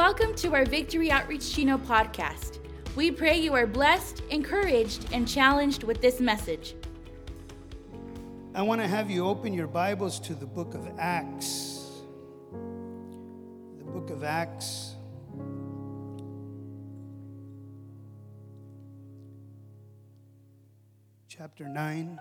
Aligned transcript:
Welcome 0.00 0.34
to 0.36 0.54
our 0.54 0.64
Victory 0.64 1.10
Outreach 1.10 1.52
Chino 1.54 1.76
podcast. 1.76 2.58
We 2.96 3.10
pray 3.10 3.38
you 3.38 3.52
are 3.52 3.66
blessed, 3.66 4.22
encouraged, 4.30 5.06
and 5.12 5.28
challenged 5.28 5.82
with 5.82 6.00
this 6.00 6.20
message. 6.20 6.74
I 8.54 8.62
want 8.62 8.80
to 8.80 8.88
have 8.88 9.10
you 9.10 9.26
open 9.26 9.52
your 9.52 9.66
Bibles 9.66 10.18
to 10.20 10.34
the 10.34 10.46
book 10.46 10.72
of 10.72 10.88
Acts. 10.98 11.86
The 13.76 13.84
book 13.84 14.08
of 14.08 14.24
Acts. 14.24 14.94
Chapter 21.28 21.68
9. 21.68 22.18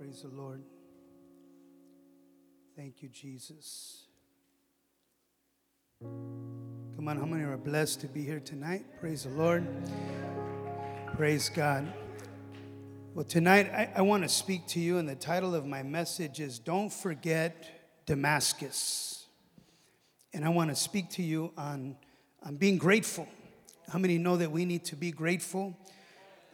Praise 0.00 0.20
the 0.22 0.36
Lord. 0.36 0.64
Thank 2.74 3.04
you, 3.04 3.08
Jesus. 3.08 4.07
Come 6.00 7.08
on, 7.08 7.18
how 7.18 7.24
many 7.24 7.42
are 7.42 7.56
blessed 7.56 8.02
to 8.02 8.06
be 8.06 8.22
here 8.22 8.38
tonight? 8.38 8.84
Praise 9.00 9.24
the 9.24 9.30
Lord. 9.30 9.66
Praise 11.16 11.48
God. 11.48 11.92
Well, 13.14 13.24
tonight 13.24 13.68
I, 13.72 13.90
I 13.96 14.02
want 14.02 14.22
to 14.22 14.28
speak 14.28 14.68
to 14.68 14.80
you, 14.80 14.98
and 14.98 15.08
the 15.08 15.16
title 15.16 15.56
of 15.56 15.66
my 15.66 15.82
message 15.82 16.38
is 16.38 16.60
Don't 16.60 16.92
Forget 16.92 18.06
Damascus. 18.06 19.26
And 20.32 20.44
I 20.44 20.50
want 20.50 20.70
to 20.70 20.76
speak 20.76 21.10
to 21.10 21.22
you 21.24 21.52
on, 21.58 21.96
on 22.44 22.54
being 22.58 22.78
grateful. 22.78 23.26
How 23.92 23.98
many 23.98 24.18
know 24.18 24.36
that 24.36 24.52
we 24.52 24.64
need 24.64 24.84
to 24.84 24.94
be 24.94 25.10
grateful? 25.10 25.76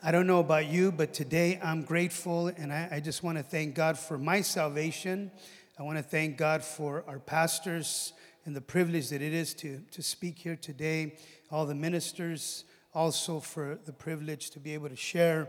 I 0.02 0.11
don't 0.11 0.27
know 0.27 0.41
about 0.41 0.69
you, 0.69 0.91
but 0.91 1.13
today 1.13 1.61
I'm 1.63 1.83
grateful, 1.83 2.49
and 2.49 2.73
I, 2.73 2.88
I 2.93 3.01
just 3.01 3.23
want 3.23 3.37
to 3.37 3.45
thank 3.45 3.74
God 3.74 3.99
for 3.99 4.16
my 4.16 4.41
salvation. 4.41 5.30
I 5.79 5.83
want 5.83 5.99
to 5.99 6.02
thank 6.02 6.38
God 6.38 6.65
for 6.65 7.05
our 7.07 7.19
pastors 7.19 8.15
and 8.45 8.55
the 8.55 8.61
privilege 8.61 9.09
that 9.09 9.23
it 9.23 9.33
is 9.33 9.55
to, 9.55 9.80
to 9.91 10.03
speak 10.03 10.39
here 10.39 10.57
today, 10.57 11.16
all 11.51 11.65
the 11.66 11.74
ministers, 11.74 12.65
also 12.93 13.41
for 13.41 13.79
the 13.87 13.93
privilege 13.93 14.51
to 14.51 14.60
be 14.60 14.74
able 14.74 14.88
to 14.88 14.96
share. 14.96 15.49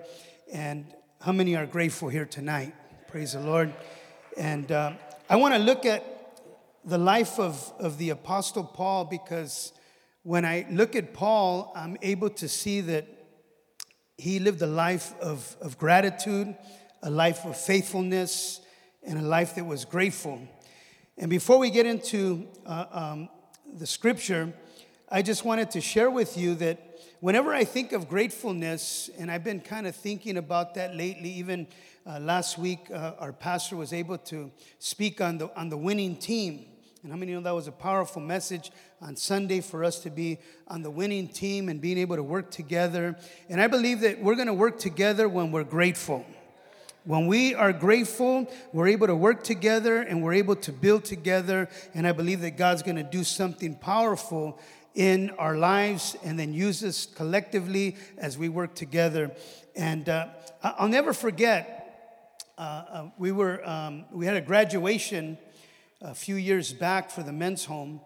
And 0.51 0.85
how 1.21 1.31
many 1.31 1.55
are 1.55 1.65
grateful 1.65 2.09
here 2.09 2.25
tonight? 2.25 2.73
Praise 3.07 3.33
the 3.33 3.41
Lord. 3.41 3.73
And 4.37 4.71
uh, 4.71 4.93
I 5.29 5.35
want 5.35 5.53
to 5.55 5.59
look 5.59 5.85
at 5.85 6.03
the 6.83 6.97
life 6.97 7.39
of, 7.39 7.73
of 7.79 7.97
the 7.97 8.11
Apostle 8.11 8.63
Paul 8.63 9.05
because 9.05 9.73
when 10.23 10.45
I 10.45 10.65
look 10.71 10.95
at 10.95 11.13
Paul, 11.13 11.71
I'm 11.75 11.97
able 12.01 12.29
to 12.31 12.47
see 12.47 12.81
that 12.81 13.07
he 14.17 14.39
lived 14.39 14.61
a 14.61 14.67
life 14.67 15.13
of, 15.19 15.55
of 15.61 15.77
gratitude, 15.77 16.55
a 17.03 17.09
life 17.09 17.45
of 17.45 17.57
faithfulness, 17.57 18.61
and 19.03 19.19
a 19.19 19.21
life 19.21 19.55
that 19.55 19.65
was 19.65 19.85
grateful. 19.85 20.41
And 21.17 21.29
before 21.29 21.59
we 21.59 21.69
get 21.69 21.85
into 21.85 22.45
uh, 22.65 22.85
um, 22.91 23.29
the 23.73 23.87
scripture, 23.87 24.53
I 25.09 25.21
just 25.21 25.45
wanted 25.45 25.71
to 25.71 25.79
share 25.79 26.11
with 26.11 26.37
you 26.37 26.55
that 26.55 26.99
whenever 27.21 27.53
I 27.53 27.63
think 27.63 27.93
of 27.93 28.09
gratefulness, 28.09 29.09
and 29.17 29.31
I've 29.31 29.43
been 29.43 29.61
kind 29.61 29.87
of 29.87 29.95
thinking 29.95 30.35
about 30.35 30.73
that 30.73 30.93
lately, 30.93 31.29
even 31.29 31.67
uh, 32.05 32.19
last 32.19 32.57
week, 32.57 32.91
uh, 32.91 33.13
our 33.17 33.31
pastor 33.31 33.77
was 33.77 33.93
able 33.93 34.17
to 34.17 34.51
speak 34.79 35.21
on 35.21 35.37
the, 35.37 35.57
on 35.57 35.69
the 35.69 35.77
winning 35.77 36.17
team. 36.17 36.65
And 37.01 37.13
how 37.13 37.17
many 37.17 37.31
know 37.31 37.39
that 37.39 37.55
was 37.55 37.69
a 37.69 37.71
powerful 37.71 38.21
message 38.21 38.71
on 38.99 39.15
Sunday 39.15 39.61
for 39.61 39.85
us 39.85 39.99
to 39.99 40.09
be 40.09 40.39
on 40.67 40.81
the 40.81 40.91
winning 40.91 41.29
team 41.29 41.69
and 41.69 41.79
being 41.79 41.97
able 41.97 42.17
to 42.17 42.23
work 42.23 42.51
together? 42.51 43.15
And 43.47 43.61
I 43.61 43.67
believe 43.67 44.01
that 44.01 44.19
we're 44.19 44.35
going 44.35 44.47
to 44.47 44.53
work 44.53 44.79
together 44.79 45.29
when 45.29 45.53
we're 45.53 45.63
grateful. 45.63 46.25
When 47.05 47.27
we 47.27 47.53
are 47.53 47.71
grateful, 47.71 48.51
we're 48.73 48.87
able 48.87 49.05
to 49.05 49.15
work 49.15 49.43
together 49.43 50.01
and 50.01 50.23
we're 50.23 50.33
able 50.33 50.55
to 50.55 50.71
build 50.71 51.05
together. 51.05 51.69
And 51.93 52.07
I 52.07 52.13
believe 52.13 52.41
that 52.41 52.57
God's 52.57 52.81
going 52.81 52.95
to 52.95 53.03
do 53.03 53.23
something 53.23 53.75
powerful 53.75 54.59
in 54.95 55.29
our 55.37 55.55
lives 55.55 56.15
and 56.23 56.39
then 56.39 56.51
use 56.51 56.83
us 56.83 57.05
collectively 57.05 57.95
as 58.17 58.39
we 58.39 58.49
work 58.49 58.73
together. 58.73 59.31
And 59.75 60.09
uh, 60.09 60.29
I'll 60.63 60.87
never 60.87 61.13
forget, 61.13 62.41
uh, 62.57 62.61
uh, 62.61 63.09
we, 63.19 63.31
were, 63.31 63.63
um, 63.69 64.05
we 64.11 64.25
had 64.25 64.35
a 64.35 64.41
graduation 64.41 65.37
a 66.01 66.15
few 66.15 66.37
years 66.37 66.73
back 66.73 67.11
for 67.11 67.21
the 67.21 67.31
men's 67.31 67.65
home, 67.65 68.01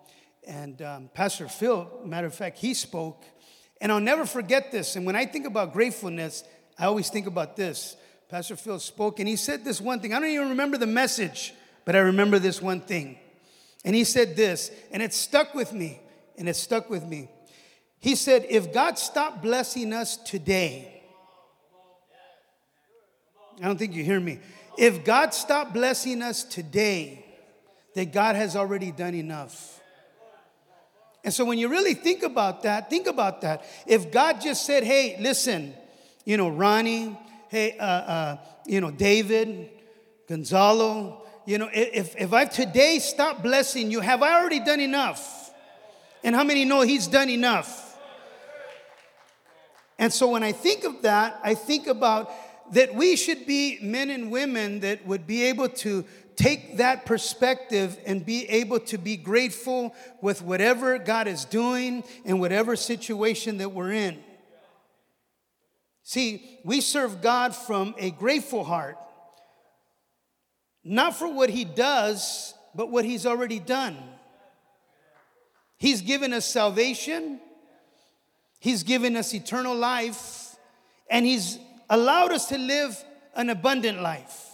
and 0.45 0.81
um, 0.81 1.09
Pastor 1.13 1.47
Phil, 1.47 1.89
matter 2.05 2.27
of 2.27 2.35
fact, 2.35 2.57
he 2.57 2.73
spoke. 2.73 3.23
And 3.79 3.93
I'll 3.93 4.01
never 4.01 4.25
forget 4.25 4.73
this. 4.73 4.97
And 4.97 5.05
when 5.05 5.15
I 5.15 5.25
think 5.25 5.47
about 5.47 5.71
gratefulness, 5.71 6.43
I 6.77 6.85
always 6.85 7.09
think 7.09 7.27
about 7.27 7.55
this. 7.55 7.95
Pastor 8.29 8.55
Phil 8.55 8.79
spoke, 8.79 9.19
and 9.19 9.27
he 9.27 9.35
said 9.35 9.65
this 9.65 9.81
one 9.81 9.99
thing. 9.99 10.13
I 10.13 10.19
don't 10.19 10.29
even 10.29 10.49
remember 10.49 10.77
the 10.77 10.87
message, 10.87 11.53
but 11.83 11.95
I 11.95 11.99
remember 11.99 12.37
this 12.37 12.61
one 12.61 12.79
thing. 12.79 13.17
And 13.83 13.95
he 13.95 14.03
said 14.03 14.35
this, 14.35 14.71
and 14.91 15.01
it 15.01 15.13
stuck 15.13 15.55
with 15.55 15.73
me 15.73 15.99
and 16.37 16.47
it 16.47 16.55
stuck 16.55 16.89
with 16.89 17.05
me. 17.05 17.29
He 17.99 18.15
said, 18.15 18.45
If 18.49 18.71
God 18.71 18.99
stopped 18.99 19.41
blessing 19.41 19.93
us 19.93 20.15
today, 20.15 21.03
I 23.61 23.65
don't 23.65 23.77
think 23.77 23.93
you 23.93 24.03
hear 24.03 24.19
me. 24.19 24.39
If 24.77 25.03
God 25.03 25.33
stopped 25.33 25.73
blessing 25.73 26.21
us 26.21 26.43
today, 26.43 27.25
then 27.95 28.11
God 28.11 28.35
has 28.35 28.55
already 28.55 28.91
done 28.91 29.15
enough. 29.15 29.81
And 31.23 31.33
so 31.33 31.43
when 31.43 31.57
you 31.57 31.67
really 31.67 31.95
think 31.95 32.23
about 32.23 32.63
that, 32.63 32.89
think 32.89 33.07
about 33.07 33.41
that. 33.41 33.65
If 33.85 34.11
God 34.11 34.39
just 34.39 34.65
said, 34.65 34.83
hey, 34.83 35.17
listen, 35.19 35.73
you 36.23 36.37
know, 36.37 36.47
Ronnie, 36.47 37.17
hey, 37.49 37.77
uh, 37.77 37.83
uh, 37.83 38.37
you 38.65 38.79
know, 38.79 38.91
David, 38.91 39.69
Gonzalo, 40.27 41.23
you 41.45 41.57
know, 41.57 41.69
if, 41.73 42.15
if 42.15 42.31
I've 42.31 42.51
today 42.51 42.99
stopped 42.99 43.41
blessing 43.41 43.91
you, 43.91 43.99
have 44.01 44.21
I 44.21 44.39
already 44.39 44.59
done 44.59 44.79
enough? 44.79 45.51
And 46.23 46.35
how 46.35 46.43
many 46.43 46.63
know 46.63 46.81
He's 46.81 47.07
done 47.07 47.29
enough? 47.29 47.97
And 49.97 50.13
so 50.13 50.29
when 50.29 50.43
I 50.43 50.51
think 50.51 50.83
of 50.83 51.01
that, 51.01 51.39
I 51.43 51.55
think 51.55 51.87
about 51.87 52.31
that 52.73 52.93
we 52.93 53.15
should 53.15 53.47
be 53.47 53.79
men 53.81 54.11
and 54.11 54.31
women 54.31 54.81
that 54.81 55.05
would 55.07 55.25
be 55.25 55.45
able 55.45 55.69
to 55.69 56.05
take 56.35 56.77
that 56.77 57.05
perspective 57.05 57.97
and 58.05 58.25
be 58.25 58.47
able 58.47 58.79
to 58.79 58.97
be 58.97 59.17
grateful 59.17 59.93
with 60.21 60.41
whatever 60.43 60.99
God 60.99 61.27
is 61.27 61.45
doing 61.45 62.03
in 62.23 62.39
whatever 62.39 62.75
situation 62.75 63.57
that 63.57 63.71
we're 63.71 63.91
in. 63.91 64.23
See, 66.09 66.57
we 66.63 66.81
serve 66.81 67.21
God 67.21 67.55
from 67.55 67.93
a 67.99 68.09
grateful 68.09 68.63
heart, 68.63 68.97
not 70.83 71.15
for 71.15 71.31
what 71.31 71.51
He 71.51 71.63
does, 71.63 72.55
but 72.73 72.89
what 72.89 73.05
He's 73.05 73.27
already 73.27 73.59
done. 73.59 73.95
He's 75.77 76.01
given 76.01 76.33
us 76.33 76.45
salvation, 76.45 77.39
He's 78.59 78.81
given 78.81 79.15
us 79.15 79.35
eternal 79.35 79.75
life, 79.75 80.55
and 81.11 81.27
He's 81.27 81.59
allowed 81.91 82.31
us 82.31 82.47
to 82.47 82.57
live 82.57 82.97
an 83.35 83.51
abundant 83.51 84.01
life. 84.01 84.47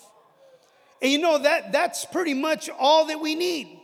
And 1.02 1.10
you 1.10 1.20
know 1.20 1.38
that 1.38 1.72
that's 1.72 2.04
pretty 2.04 2.34
much 2.34 2.70
all 2.78 3.06
that 3.06 3.22
we 3.22 3.34
need. 3.34 3.80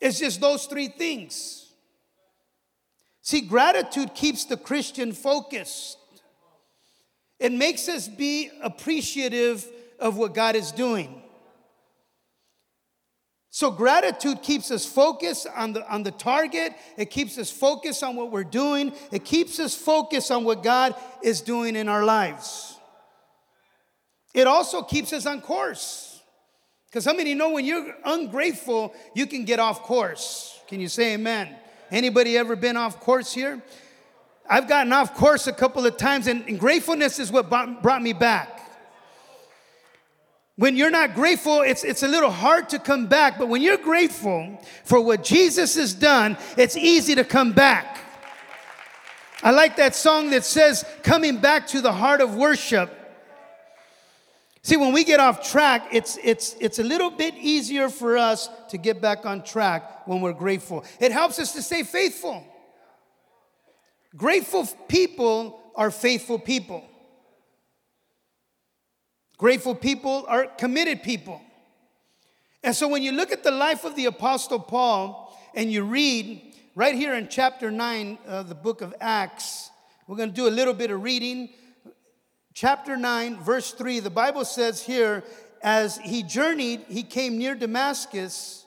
It's 0.00 0.20
just 0.20 0.40
those 0.40 0.66
three 0.66 0.86
things. 0.86 1.72
See, 3.20 3.40
gratitude 3.40 4.14
keeps 4.14 4.44
the 4.44 4.56
Christian 4.56 5.12
focused. 5.12 5.98
It 7.38 7.52
makes 7.52 7.88
us 7.88 8.08
be 8.08 8.50
appreciative 8.62 9.66
of 9.98 10.16
what 10.16 10.34
God 10.34 10.56
is 10.56 10.72
doing. 10.72 11.22
So 13.50 13.70
gratitude 13.70 14.42
keeps 14.42 14.72
us 14.72 14.84
focused 14.84 15.46
on 15.54 15.74
the, 15.74 15.88
on 15.88 16.02
the 16.02 16.10
target. 16.10 16.72
It 16.96 17.10
keeps 17.10 17.38
us 17.38 17.52
focused 17.52 18.02
on 18.02 18.16
what 18.16 18.32
we're 18.32 18.42
doing. 18.42 18.92
It 19.12 19.24
keeps 19.24 19.60
us 19.60 19.76
focused 19.76 20.32
on 20.32 20.42
what 20.42 20.64
God 20.64 20.96
is 21.22 21.40
doing 21.40 21.76
in 21.76 21.88
our 21.88 22.04
lives. 22.04 22.76
It 24.34 24.48
also 24.48 24.82
keeps 24.82 25.12
us 25.12 25.24
on 25.24 25.40
course. 25.40 26.20
Because 26.86 27.04
how 27.04 27.12
many 27.12 27.34
know 27.34 27.50
when 27.50 27.64
you're 27.64 27.94
ungrateful, 28.04 28.92
you 29.14 29.26
can 29.26 29.44
get 29.44 29.60
off 29.60 29.82
course? 29.82 30.60
Can 30.66 30.80
you 30.80 30.88
say 30.88 31.14
amen? 31.14 31.54
Anybody 31.92 32.36
ever 32.36 32.56
been 32.56 32.76
off 32.76 32.98
course 32.98 33.32
here? 33.32 33.62
I've 34.48 34.68
gotten 34.68 34.92
off 34.92 35.14
course 35.14 35.46
a 35.46 35.52
couple 35.52 35.86
of 35.86 35.96
times, 35.96 36.26
and, 36.26 36.58
gratefulness 36.58 37.18
is 37.18 37.32
what 37.32 37.48
brought 37.48 38.02
me 38.02 38.12
back. 38.12 38.60
When 40.56 40.76
you're 40.76 40.90
not 40.90 41.14
grateful, 41.14 41.62
it's, 41.62 41.82
it's 41.82 42.04
a 42.04 42.08
little 42.08 42.30
hard 42.30 42.68
to 42.68 42.78
come 42.78 43.06
back. 43.06 43.38
But 43.38 43.48
when 43.48 43.60
you're 43.60 43.76
grateful 43.76 44.62
for 44.84 45.00
what 45.00 45.24
Jesus 45.24 45.74
has 45.74 45.94
done, 45.94 46.36
it's 46.56 46.76
easy 46.76 47.16
to 47.16 47.24
come 47.24 47.52
back. 47.52 47.98
I 49.42 49.50
like 49.50 49.76
that 49.76 49.94
song 49.94 50.30
that 50.30 50.44
says, 50.44 50.84
coming 51.02 51.38
back 51.38 51.66
to 51.68 51.80
the 51.80 51.92
heart 51.92 52.20
of 52.20 52.36
worship. 52.36 53.00
See, 54.62 54.76
when 54.76 54.92
we 54.92 55.04
get 55.04 55.20
off 55.20 55.50
track, 55.50 55.88
it's, 55.92 56.18
it's, 56.22 56.54
it's 56.60 56.78
a 56.78 56.84
little 56.84 57.10
bit 57.10 57.34
easier 57.34 57.88
for 57.88 58.16
us 58.16 58.48
to 58.70 58.78
get 58.78 59.02
back 59.02 59.26
on 59.26 59.42
track 59.42 60.06
when 60.06 60.20
we're 60.20 60.32
grateful. 60.32 60.84
It 61.00 61.12
helps 61.12 61.38
us 61.38 61.52
to 61.54 61.62
stay 61.62 61.82
faithful. 61.82 62.46
Grateful 64.16 64.66
people 64.88 65.60
are 65.74 65.90
faithful 65.90 66.38
people. 66.38 66.84
Grateful 69.36 69.74
people 69.74 70.24
are 70.28 70.46
committed 70.46 71.02
people. 71.02 71.40
And 72.62 72.74
so 72.74 72.88
when 72.88 73.02
you 73.02 73.12
look 73.12 73.32
at 73.32 73.42
the 73.42 73.50
life 73.50 73.84
of 73.84 73.96
the 73.96 74.06
Apostle 74.06 74.60
Paul, 74.60 75.36
and 75.54 75.70
you 75.70 75.84
read 75.84 76.54
right 76.74 76.94
here 76.94 77.14
in 77.14 77.28
chapter 77.28 77.70
9 77.70 78.18
of 78.26 78.48
the 78.48 78.54
book 78.54 78.80
of 78.80 78.94
Acts, 79.00 79.70
we're 80.06 80.16
going 80.16 80.30
to 80.30 80.34
do 80.34 80.48
a 80.48 80.50
little 80.50 80.74
bit 80.74 80.90
of 80.90 81.02
reading. 81.02 81.50
Chapter 82.54 82.96
9, 82.96 83.42
verse 83.42 83.72
3, 83.72 84.00
the 84.00 84.10
Bible 84.10 84.44
says 84.44 84.82
here, 84.82 85.24
as 85.62 85.98
he 85.98 86.22
journeyed, 86.22 86.84
he 86.88 87.02
came 87.02 87.38
near 87.38 87.54
Damascus, 87.54 88.64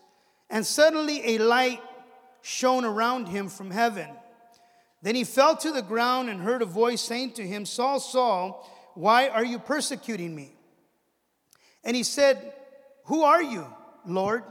and 0.49 0.65
suddenly 0.65 1.35
a 1.35 1.38
light 1.38 1.81
shone 2.41 2.83
around 2.83 3.27
him 3.27 3.47
from 3.49 3.71
heaven. 3.71 4.07
Then 5.01 5.15
he 5.15 5.23
fell 5.23 5.55
to 5.57 5.71
the 5.71 5.81
ground 5.81 6.29
and 6.29 6.41
heard 6.41 6.61
a 6.61 6.65
voice 6.65 7.01
saying 7.01 7.33
to 7.33 7.47
him, 7.47 7.65
Saul, 7.65 7.99
Saul, 7.99 8.67
why 8.95 9.27
are 9.27 9.45
you 9.45 9.59
persecuting 9.59 10.35
me? 10.35 10.55
And 11.83 11.95
he 11.95 12.03
said, 12.03 12.53
Who 13.05 13.23
are 13.23 13.41
you, 13.41 13.67
Lord? 14.05 14.44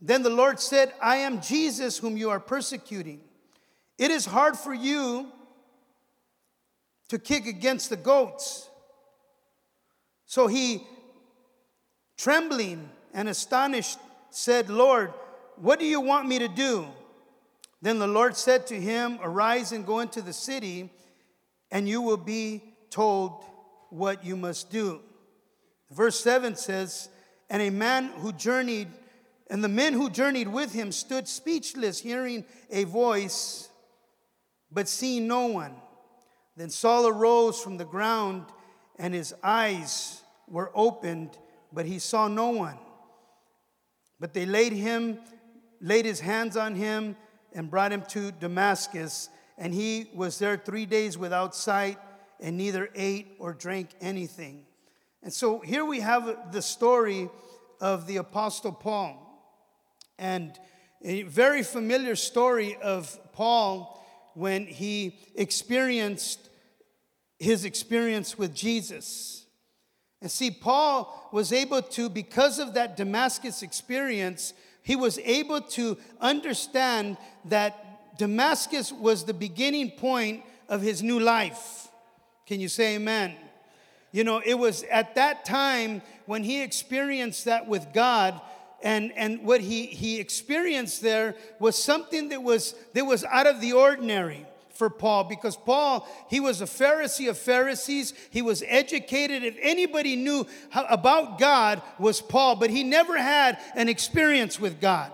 Then 0.00 0.22
the 0.22 0.30
Lord 0.30 0.60
said, 0.60 0.92
I 1.00 1.16
am 1.16 1.40
Jesus 1.40 1.98
whom 1.98 2.16
you 2.16 2.30
are 2.30 2.40
persecuting. 2.40 3.20
It 3.98 4.10
is 4.10 4.26
hard 4.26 4.56
for 4.56 4.74
you 4.74 5.28
to 7.08 7.18
kick 7.18 7.46
against 7.46 7.90
the 7.90 7.96
goats. 7.96 8.68
So 10.26 10.46
he, 10.46 10.82
trembling 12.16 12.88
and 13.12 13.28
astonished, 13.28 13.98
said, 14.30 14.68
Lord, 14.68 15.12
what 15.56 15.78
do 15.78 15.86
you 15.86 16.00
want 16.00 16.26
me 16.26 16.40
to 16.40 16.48
do? 16.48 16.86
Then 17.84 17.98
the 17.98 18.06
Lord 18.06 18.34
said 18.34 18.66
to 18.68 18.80
him, 18.80 19.18
Arise 19.22 19.70
and 19.70 19.84
go 19.84 20.00
into 20.00 20.22
the 20.22 20.32
city, 20.32 20.90
and 21.70 21.86
you 21.86 22.00
will 22.00 22.16
be 22.16 22.62
told 22.88 23.44
what 23.90 24.24
you 24.24 24.38
must 24.38 24.70
do. 24.70 25.02
Verse 25.90 26.18
7 26.18 26.56
says, 26.56 27.10
And 27.50 27.60
a 27.60 27.68
man 27.68 28.06
who 28.06 28.32
journeyed, 28.32 28.88
and 29.50 29.62
the 29.62 29.68
men 29.68 29.92
who 29.92 30.08
journeyed 30.08 30.48
with 30.48 30.72
him 30.72 30.92
stood 30.92 31.28
speechless, 31.28 32.00
hearing 32.00 32.46
a 32.70 32.84
voice, 32.84 33.68
but 34.72 34.88
seeing 34.88 35.28
no 35.28 35.48
one. 35.48 35.74
Then 36.56 36.70
Saul 36.70 37.06
arose 37.06 37.60
from 37.60 37.76
the 37.76 37.84
ground, 37.84 38.46
and 38.98 39.12
his 39.12 39.34
eyes 39.42 40.22
were 40.48 40.72
opened, 40.74 41.36
but 41.70 41.84
he 41.84 41.98
saw 41.98 42.28
no 42.28 42.48
one. 42.48 42.78
But 44.18 44.32
they 44.32 44.46
laid 44.46 44.72
him, 44.72 45.18
laid 45.82 46.06
his 46.06 46.20
hands 46.20 46.56
on 46.56 46.76
him, 46.76 47.16
and 47.54 47.70
brought 47.70 47.92
him 47.92 48.02
to 48.10 48.32
Damascus. 48.32 49.28
And 49.56 49.72
he 49.72 50.10
was 50.14 50.38
there 50.38 50.56
three 50.56 50.86
days 50.86 51.16
without 51.16 51.54
sight, 51.54 51.98
and 52.40 52.56
neither 52.56 52.90
ate 52.94 53.36
or 53.38 53.52
drank 53.52 53.90
anything. 54.00 54.64
And 55.22 55.32
so 55.32 55.60
here 55.60 55.84
we 55.84 56.00
have 56.00 56.52
the 56.52 56.60
story 56.60 57.30
of 57.80 58.06
the 58.06 58.18
Apostle 58.18 58.72
Paul. 58.72 59.20
And 60.18 60.58
a 61.02 61.22
very 61.22 61.62
familiar 61.62 62.16
story 62.16 62.76
of 62.76 63.18
Paul 63.32 64.04
when 64.34 64.66
he 64.66 65.18
experienced 65.34 66.50
his 67.38 67.64
experience 67.64 68.36
with 68.38 68.54
Jesus. 68.54 69.46
And 70.20 70.30
see, 70.30 70.50
Paul 70.50 71.28
was 71.32 71.52
able 71.52 71.82
to, 71.82 72.08
because 72.08 72.58
of 72.58 72.74
that 72.74 72.96
Damascus 72.96 73.62
experience, 73.62 74.54
he 74.84 74.94
was 74.94 75.18
able 75.18 75.62
to 75.62 75.98
understand 76.20 77.16
that 77.46 78.16
Damascus 78.18 78.92
was 78.92 79.24
the 79.24 79.34
beginning 79.34 79.90
point 79.90 80.44
of 80.68 80.82
his 80.82 81.02
new 81.02 81.18
life. 81.18 81.88
Can 82.46 82.60
you 82.60 82.68
say 82.68 82.94
amen? 82.94 83.34
You 84.12 84.22
know, 84.22 84.40
it 84.44 84.54
was 84.54 84.84
at 84.84 85.16
that 85.16 85.44
time 85.44 86.02
when 86.26 86.44
he 86.44 86.62
experienced 86.62 87.46
that 87.46 87.66
with 87.66 87.92
God 87.92 88.40
and, 88.82 89.10
and 89.16 89.42
what 89.42 89.62
he, 89.62 89.86
he 89.86 90.20
experienced 90.20 91.00
there 91.00 91.34
was 91.58 91.82
something 91.82 92.28
that 92.28 92.42
was, 92.42 92.74
that 92.92 93.04
was 93.04 93.24
out 93.24 93.46
of 93.46 93.62
the 93.62 93.72
ordinary 93.72 94.46
for 94.74 94.90
Paul 94.90 95.24
because 95.24 95.56
Paul, 95.56 96.06
he 96.28 96.40
was 96.40 96.60
a 96.60 96.66
Pharisee 96.66 97.28
of 97.28 97.38
Pharisees. 97.38 98.12
He 98.30 98.42
was 98.42 98.62
educated. 98.66 99.44
If 99.44 99.56
anybody 99.60 100.16
knew 100.16 100.46
about 100.74 101.38
God 101.38 101.82
was 101.98 102.20
Paul, 102.20 102.56
but 102.56 102.70
he 102.70 102.84
never 102.84 103.16
had 103.16 103.58
an 103.74 103.88
experience 103.88 104.60
with 104.60 104.80
God. 104.80 105.10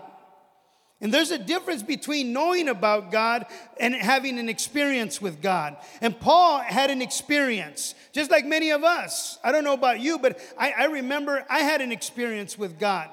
And 1.01 1.11
there's 1.11 1.31
a 1.31 1.39
difference 1.39 1.81
between 1.81 2.31
knowing 2.31 2.69
about 2.69 3.11
God 3.11 3.47
and 3.79 3.95
having 3.95 4.37
an 4.37 4.47
experience 4.47 5.19
with 5.19 5.41
God. 5.41 5.77
And 5.99 6.17
Paul 6.19 6.59
had 6.59 6.91
an 6.91 7.01
experience, 7.01 7.95
just 8.11 8.29
like 8.29 8.45
many 8.45 8.69
of 8.69 8.83
us. 8.83 9.39
I 9.43 9.51
don't 9.51 9.63
know 9.63 9.73
about 9.73 9.99
you, 9.99 10.19
but 10.19 10.39
I, 10.59 10.71
I 10.77 10.85
remember 10.85 11.43
I 11.49 11.61
had 11.61 11.81
an 11.81 11.91
experience 11.91 12.55
with 12.55 12.79
God. 12.79 13.09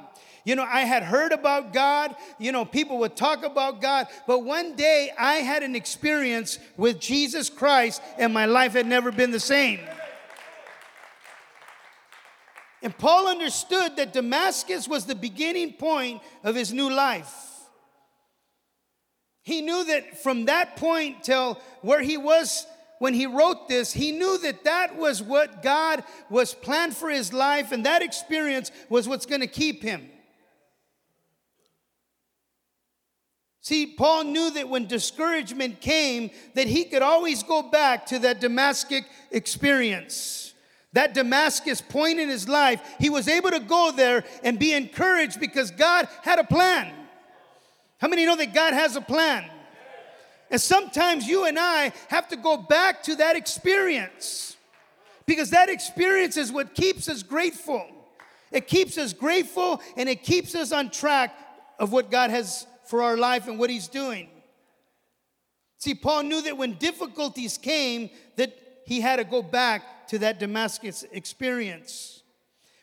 You 0.48 0.56
know, 0.56 0.64
I 0.64 0.80
had 0.80 1.02
heard 1.02 1.32
about 1.32 1.74
God, 1.74 2.16
you 2.38 2.52
know, 2.52 2.64
people 2.64 3.00
would 3.00 3.14
talk 3.14 3.44
about 3.44 3.82
God, 3.82 4.06
but 4.26 4.44
one 4.44 4.76
day 4.76 5.12
I 5.18 5.34
had 5.40 5.62
an 5.62 5.76
experience 5.76 6.58
with 6.78 6.98
Jesus 6.98 7.50
Christ 7.50 8.00
and 8.16 8.32
my 8.32 8.46
life 8.46 8.72
had 8.72 8.86
never 8.86 9.12
been 9.12 9.30
the 9.30 9.40
same. 9.40 9.78
And 12.82 12.96
Paul 12.96 13.28
understood 13.28 13.96
that 13.96 14.14
Damascus 14.14 14.88
was 14.88 15.04
the 15.04 15.14
beginning 15.14 15.74
point 15.74 16.22
of 16.42 16.54
his 16.54 16.72
new 16.72 16.88
life. 16.88 17.34
He 19.42 19.60
knew 19.60 19.84
that 19.84 20.22
from 20.22 20.46
that 20.46 20.76
point 20.76 21.24
till 21.24 21.60
where 21.82 22.00
he 22.00 22.16
was 22.16 22.66
when 23.00 23.12
he 23.12 23.26
wrote 23.26 23.68
this, 23.68 23.92
he 23.92 24.12
knew 24.12 24.38
that 24.38 24.64
that 24.64 24.96
was 24.96 25.22
what 25.22 25.62
God 25.62 26.04
was 26.30 26.54
planned 26.54 26.96
for 26.96 27.10
his 27.10 27.34
life, 27.34 27.70
and 27.70 27.84
that 27.84 28.00
experience 28.00 28.72
was 28.88 29.06
what's 29.06 29.26
going 29.26 29.42
to 29.42 29.46
keep 29.46 29.82
him. 29.82 30.08
See, 33.60 33.86
Paul 33.86 34.24
knew 34.24 34.50
that 34.52 34.68
when 34.68 34.86
discouragement 34.86 35.80
came, 35.80 36.30
that 36.54 36.66
he 36.66 36.84
could 36.84 37.02
always 37.02 37.42
go 37.42 37.62
back 37.62 38.06
to 38.06 38.18
that 38.20 38.40
Damascus 38.40 39.02
experience. 39.30 40.54
That 40.94 41.12
Damascus 41.12 41.80
point 41.80 42.18
in 42.18 42.28
his 42.28 42.48
life, 42.48 42.80
he 42.98 43.10
was 43.10 43.28
able 43.28 43.50
to 43.50 43.60
go 43.60 43.92
there 43.94 44.24
and 44.42 44.58
be 44.58 44.72
encouraged 44.72 45.38
because 45.38 45.70
God 45.70 46.08
had 46.22 46.38
a 46.38 46.44
plan. 46.44 46.92
How 47.98 48.08
many 48.08 48.24
know 48.24 48.36
that 48.36 48.54
God 48.54 48.72
has 48.72 48.96
a 48.96 49.00
plan? 49.00 49.44
And 50.50 50.60
sometimes 50.60 51.26
you 51.26 51.44
and 51.44 51.58
I 51.58 51.92
have 52.08 52.28
to 52.28 52.36
go 52.36 52.56
back 52.56 53.02
to 53.02 53.16
that 53.16 53.36
experience 53.36 54.56
because 55.26 55.50
that 55.50 55.68
experience 55.68 56.38
is 56.38 56.50
what 56.50 56.74
keeps 56.74 57.08
us 57.08 57.22
grateful. 57.22 57.86
It 58.50 58.66
keeps 58.66 58.96
us 58.96 59.12
grateful 59.12 59.82
and 59.96 60.08
it 60.08 60.22
keeps 60.22 60.54
us 60.54 60.72
on 60.72 60.88
track 60.88 61.36
of 61.78 61.92
what 61.92 62.10
God 62.10 62.30
has 62.30 62.66
for 62.88 63.02
our 63.02 63.16
life 63.16 63.46
and 63.46 63.58
what 63.58 63.70
he's 63.70 63.88
doing. 63.88 64.28
See, 65.76 65.94
Paul 65.94 66.24
knew 66.24 66.42
that 66.42 66.56
when 66.56 66.74
difficulties 66.74 67.58
came, 67.58 68.10
that 68.36 68.56
he 68.84 69.00
had 69.00 69.16
to 69.16 69.24
go 69.24 69.42
back 69.42 70.08
to 70.08 70.18
that 70.20 70.40
Damascus 70.40 71.04
experience. 71.12 72.22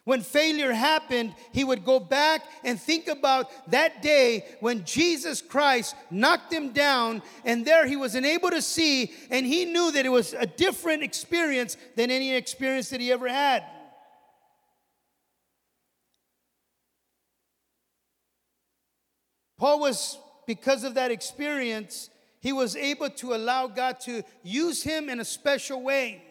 When 0.03 0.21
failure 0.21 0.71
happened, 0.71 1.33
he 1.51 1.63
would 1.63 1.83
go 1.83 1.99
back 1.99 2.43
and 2.63 2.79
think 2.79 3.07
about 3.07 3.49
that 3.71 4.03
day 4.03 4.45
when 4.59 4.85
Jesus 4.85 5.41
Christ 5.41 5.95
knocked 6.11 6.53
him 6.53 6.71
down, 6.71 7.23
and 7.43 7.65
there 7.65 7.87
he 7.87 7.95
was 7.95 8.13
unable 8.13 8.51
to 8.51 8.61
see, 8.61 9.11
and 9.31 9.47
he 9.47 9.65
knew 9.65 9.91
that 9.91 10.05
it 10.05 10.09
was 10.09 10.33
a 10.33 10.45
different 10.45 11.01
experience 11.01 11.75
than 11.95 12.11
any 12.11 12.35
experience 12.35 12.89
that 12.89 13.01
he 13.01 13.11
ever 13.11 13.27
had. 13.27 13.63
Paul 19.65 19.79
was, 19.79 20.19
because 20.45 20.83
of 20.83 20.93
that 20.93 21.09
experience, 21.09 22.11
he 22.39 22.53
was 22.53 22.75
able 22.75 23.09
to 23.09 23.33
allow 23.33 23.65
God 23.65 23.99
to 24.01 24.21
use 24.43 24.83
him 24.83 25.09
in 25.09 25.19
a 25.19 25.25
special 25.25 25.81
way. 25.81 26.21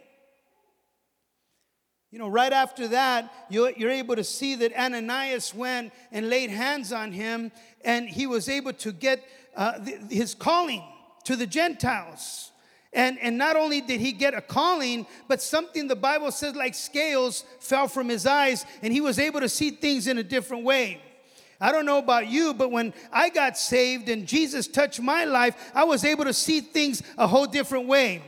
You 2.12 2.20
know, 2.20 2.28
right 2.28 2.52
after 2.52 2.86
that, 2.86 3.34
you're, 3.50 3.90
able 3.90 4.14
to 4.14 4.22
see 4.22 4.54
that 4.54 4.72
Ananias 4.72 5.52
went 5.52 5.92
and 6.12 6.30
laid 6.30 6.50
hands 6.50 6.92
on 6.92 7.10
him, 7.10 7.50
and 7.84 8.08
he 8.08 8.28
was 8.28 8.48
able 8.48 8.72
to 8.74 8.92
get 8.92 9.24
uh, 9.56 9.80
his 10.08 10.36
calling 10.36 10.84
to 11.24 11.34
the 11.34 11.48
Gentiles. 11.48 12.52
And, 12.92 13.18
and 13.18 13.36
not 13.36 13.56
only 13.56 13.80
did 13.80 14.00
he 14.00 14.12
get 14.12 14.34
a 14.34 14.42
calling, 14.42 15.08
but 15.26 15.42
something 15.42 15.88
the 15.88 15.96
Bible 15.96 16.30
says 16.30 16.54
like 16.54 16.76
scales 16.76 17.44
fell 17.58 17.88
from 17.88 18.08
his 18.08 18.26
eyes, 18.26 18.64
and 18.80 18.92
he 18.92 19.00
was 19.00 19.18
able 19.18 19.40
to 19.40 19.48
see 19.48 19.72
things 19.72 20.06
in 20.06 20.18
a 20.18 20.22
different 20.22 20.62
way. 20.62 21.00
I 21.60 21.72
don't 21.72 21.86
know 21.86 21.98
about 21.98 22.26
you, 22.26 22.54
but 22.54 22.70
when 22.70 22.92
I 23.12 23.28
got 23.30 23.56
saved 23.56 24.08
and 24.08 24.26
Jesus 24.26 24.66
touched 24.66 25.00
my 25.00 25.24
life, 25.24 25.72
I 25.74 25.84
was 25.84 26.04
able 26.04 26.24
to 26.24 26.32
see 26.32 26.60
things 26.60 27.02
a 27.16 27.26
whole 27.26 27.46
different 27.46 27.86
way. 27.86 28.22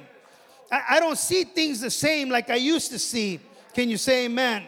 I, 0.70 0.82
I 0.90 1.00
don't 1.00 1.18
see 1.18 1.44
things 1.44 1.80
the 1.80 1.90
same 1.90 2.28
like 2.28 2.50
I 2.50 2.56
used 2.56 2.90
to 2.92 2.98
see. 2.98 3.40
Can 3.74 3.90
you 3.90 3.96
say 3.96 4.26
amen? 4.26 4.64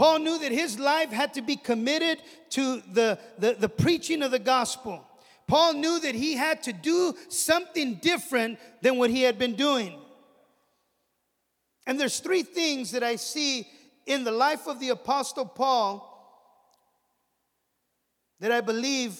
Paul 0.00 0.20
knew 0.20 0.38
that 0.38 0.50
his 0.50 0.78
life 0.78 1.10
had 1.10 1.34
to 1.34 1.42
be 1.42 1.56
committed 1.56 2.22
to 2.50 2.82
the, 2.92 3.18
the, 3.38 3.54
the, 3.58 3.68
preaching 3.68 4.22
of 4.22 4.30
the 4.30 4.38
gospel. 4.38 5.06
Paul 5.46 5.74
knew 5.74 6.00
that 6.00 6.14
he 6.14 6.34
had 6.34 6.62
to 6.62 6.72
do 6.72 7.14
something 7.28 7.96
different 7.96 8.58
than 8.80 8.96
what 8.96 9.10
he 9.10 9.20
had 9.20 9.38
been 9.38 9.56
doing. 9.56 9.98
And 11.86 12.00
there's 12.00 12.20
three 12.20 12.42
things 12.42 12.92
that 12.92 13.02
I 13.02 13.16
see 13.16 13.68
in 14.06 14.24
the 14.24 14.30
life 14.30 14.66
of 14.66 14.80
the 14.80 14.90
Apostle 14.90 15.46
Paul 15.46 16.06
that 18.40 18.50
I 18.50 18.60
believe 18.60 19.18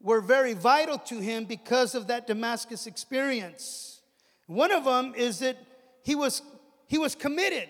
were 0.00 0.20
very 0.20 0.54
vital 0.54 0.98
to 0.98 1.20
him 1.20 1.44
because 1.44 1.94
of 1.94 2.08
that 2.08 2.26
Damascus 2.26 2.86
experience. 2.86 4.00
One 4.46 4.72
of 4.72 4.84
them 4.84 5.14
is 5.16 5.38
that 5.40 5.56
he 6.02 6.14
was, 6.14 6.42
he 6.86 6.98
was 6.98 7.14
committed. 7.14 7.68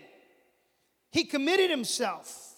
He 1.11 1.25
committed 1.25 1.71
himself. 1.71 2.54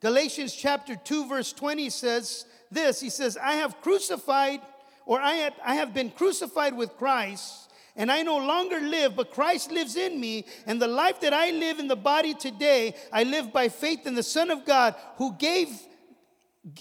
Galatians 0.00 0.54
chapter 0.54 0.94
2, 0.94 1.28
verse 1.28 1.52
20 1.52 1.88
says 1.90 2.44
this 2.70 3.00
He 3.00 3.10
says, 3.10 3.36
I 3.36 3.54
have 3.54 3.80
crucified, 3.80 4.60
or 5.06 5.20
I 5.20 5.32
have, 5.36 5.54
I 5.64 5.76
have 5.76 5.94
been 5.94 6.10
crucified 6.10 6.76
with 6.76 6.96
Christ, 6.98 7.63
and 7.96 8.10
I 8.10 8.22
no 8.22 8.38
longer 8.38 8.80
live, 8.80 9.14
but 9.14 9.30
Christ 9.30 9.70
lives 9.70 9.96
in 9.96 10.18
me. 10.20 10.46
And 10.66 10.82
the 10.82 10.88
life 10.88 11.20
that 11.20 11.32
I 11.32 11.50
live 11.50 11.78
in 11.78 11.86
the 11.86 11.96
body 11.96 12.34
today, 12.34 12.94
I 13.12 13.22
live 13.22 13.52
by 13.52 13.68
faith 13.68 14.06
in 14.06 14.14
the 14.14 14.22
Son 14.22 14.50
of 14.50 14.64
God 14.64 14.96
who 15.16 15.34
gave, 15.34 15.68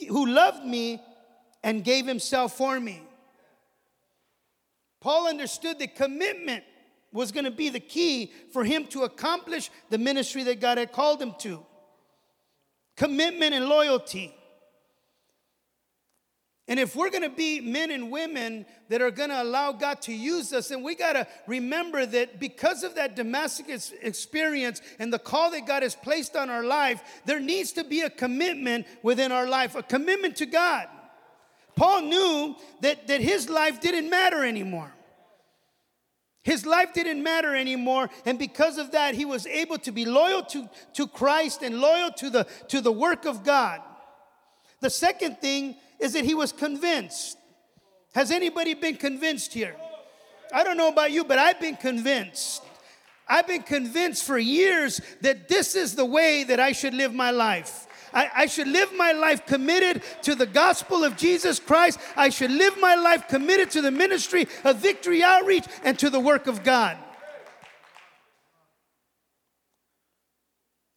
who 0.09 0.25
loved 0.25 0.65
me 0.65 1.01
and 1.63 1.83
gave 1.83 2.07
himself 2.07 2.57
for 2.57 2.79
me. 2.79 3.03
Paul 5.01 5.27
understood 5.27 5.77
that 5.79 5.95
commitment 5.95 6.63
was 7.11 7.31
going 7.31 7.45
to 7.45 7.51
be 7.51 7.69
the 7.69 7.79
key 7.79 8.31
for 8.51 8.63
him 8.63 8.87
to 8.87 9.03
accomplish 9.03 9.69
the 9.91 9.99
ministry 9.99 10.43
that 10.43 10.59
God 10.59 10.79
had 10.79 10.91
called 10.91 11.21
him 11.21 11.35
to. 11.39 11.63
Commitment 12.97 13.53
and 13.53 13.65
loyalty. 13.65 14.33
And 16.67 16.79
if 16.79 16.95
we're 16.95 17.09
going 17.09 17.23
to 17.23 17.29
be 17.29 17.59
men 17.59 17.91
and 17.91 18.09
women 18.09 18.65
that 18.87 19.01
are 19.01 19.11
going 19.11 19.29
to 19.29 19.41
allow 19.41 19.73
God 19.73 20.01
to 20.03 20.13
use 20.13 20.53
us, 20.53 20.69
then 20.69 20.81
we 20.81 20.95
got 20.95 21.13
to 21.13 21.27
remember 21.45 22.05
that 22.05 22.39
because 22.39 22.83
of 22.83 22.95
that 22.95 23.17
Damascus 23.17 23.91
experience 24.01 24.81
and 24.97 25.11
the 25.11 25.19
call 25.19 25.51
that 25.51 25.67
God 25.67 25.83
has 25.83 25.93
placed 25.93 26.37
on 26.37 26.49
our 26.49 26.63
life, 26.63 27.01
there 27.25 27.41
needs 27.41 27.73
to 27.73 27.83
be 27.83 28.01
a 28.01 28.09
commitment 28.09 28.87
within 29.01 29.31
our 29.33 29.47
life, 29.47 29.75
a 29.75 29.83
commitment 29.83 30.37
to 30.37 30.45
God. 30.45 30.87
Paul 31.75 32.03
knew 32.03 32.55
that, 32.79 33.07
that 33.07 33.19
his 33.19 33.49
life 33.49 33.81
didn't 33.81 34.09
matter 34.09 34.45
anymore. 34.45 34.93
His 36.43 36.65
life 36.65 36.93
didn't 36.93 37.23
matter 37.23 37.55
anymore, 37.55 38.09
and 38.25 38.37
because 38.37 38.77
of 38.77 38.91
that, 38.91 39.15
he 39.15 39.23
was 39.23 39.47
able 39.47 39.77
to 39.79 39.91
be 39.93 40.03
loyal 40.03 40.43
to, 40.43 40.69
to 40.93 41.07
Christ 41.07 41.61
and 41.61 41.79
loyal 41.79 42.11
to 42.11 42.29
the, 42.29 42.43
to 42.67 42.81
the 42.81 42.91
work 42.91 43.25
of 43.25 43.45
God. 43.45 43.81
The 44.81 44.89
second 44.89 45.39
thing 45.39 45.77
is 46.03 46.13
that 46.13 46.25
he 46.25 46.35
was 46.35 46.51
convinced. 46.51 47.37
Has 48.13 48.29
anybody 48.29 48.73
been 48.73 48.97
convinced 48.97 49.53
here? 49.53 49.73
I 50.53 50.65
don't 50.65 50.75
know 50.75 50.89
about 50.89 51.11
you, 51.11 51.23
but 51.23 51.39
I've 51.39 51.61
been 51.61 51.77
convinced. 51.77 52.61
I've 53.25 53.47
been 53.47 53.63
convinced 53.63 54.25
for 54.25 54.37
years 54.37 54.99
that 55.21 55.47
this 55.47 55.75
is 55.75 55.95
the 55.95 56.03
way 56.03 56.43
that 56.43 56.59
I 56.59 56.73
should 56.73 56.93
live 56.93 57.13
my 57.13 57.31
life. 57.31 57.87
I, 58.13 58.29
I 58.35 58.45
should 58.47 58.67
live 58.67 58.93
my 58.93 59.13
life 59.13 59.45
committed 59.45 60.03
to 60.23 60.35
the 60.35 60.45
gospel 60.45 61.05
of 61.05 61.15
Jesus 61.15 61.57
Christ. 61.57 61.97
I 62.17 62.27
should 62.27 62.51
live 62.51 62.77
my 62.81 62.95
life 62.95 63.29
committed 63.29 63.71
to 63.71 63.81
the 63.81 63.89
ministry 63.89 64.45
of 64.65 64.79
victory 64.79 65.23
outreach 65.23 65.65
and 65.85 65.97
to 65.99 66.09
the 66.09 66.19
work 66.19 66.47
of 66.47 66.65
God. 66.65 66.97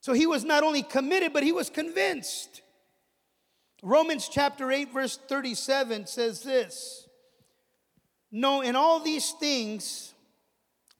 So 0.00 0.14
he 0.14 0.26
was 0.26 0.44
not 0.44 0.64
only 0.64 0.82
committed, 0.82 1.32
but 1.32 1.44
he 1.44 1.52
was 1.52 1.70
convinced. 1.70 2.62
Romans 3.86 4.28
chapter 4.28 4.72
8, 4.72 4.92
verse 4.92 5.16
37 5.28 6.08
says 6.08 6.42
this 6.42 7.06
No, 8.32 8.60
in 8.60 8.74
all 8.74 8.98
these 8.98 9.30
things 9.38 10.12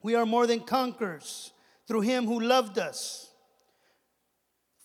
we 0.05 0.15
are 0.15 0.25
more 0.25 0.47
than 0.47 0.61
conquerors 0.61 1.51
through 1.89 2.03
him 2.03 2.27
who 2.27 2.39
loved 2.39 2.79
us. 2.79 3.29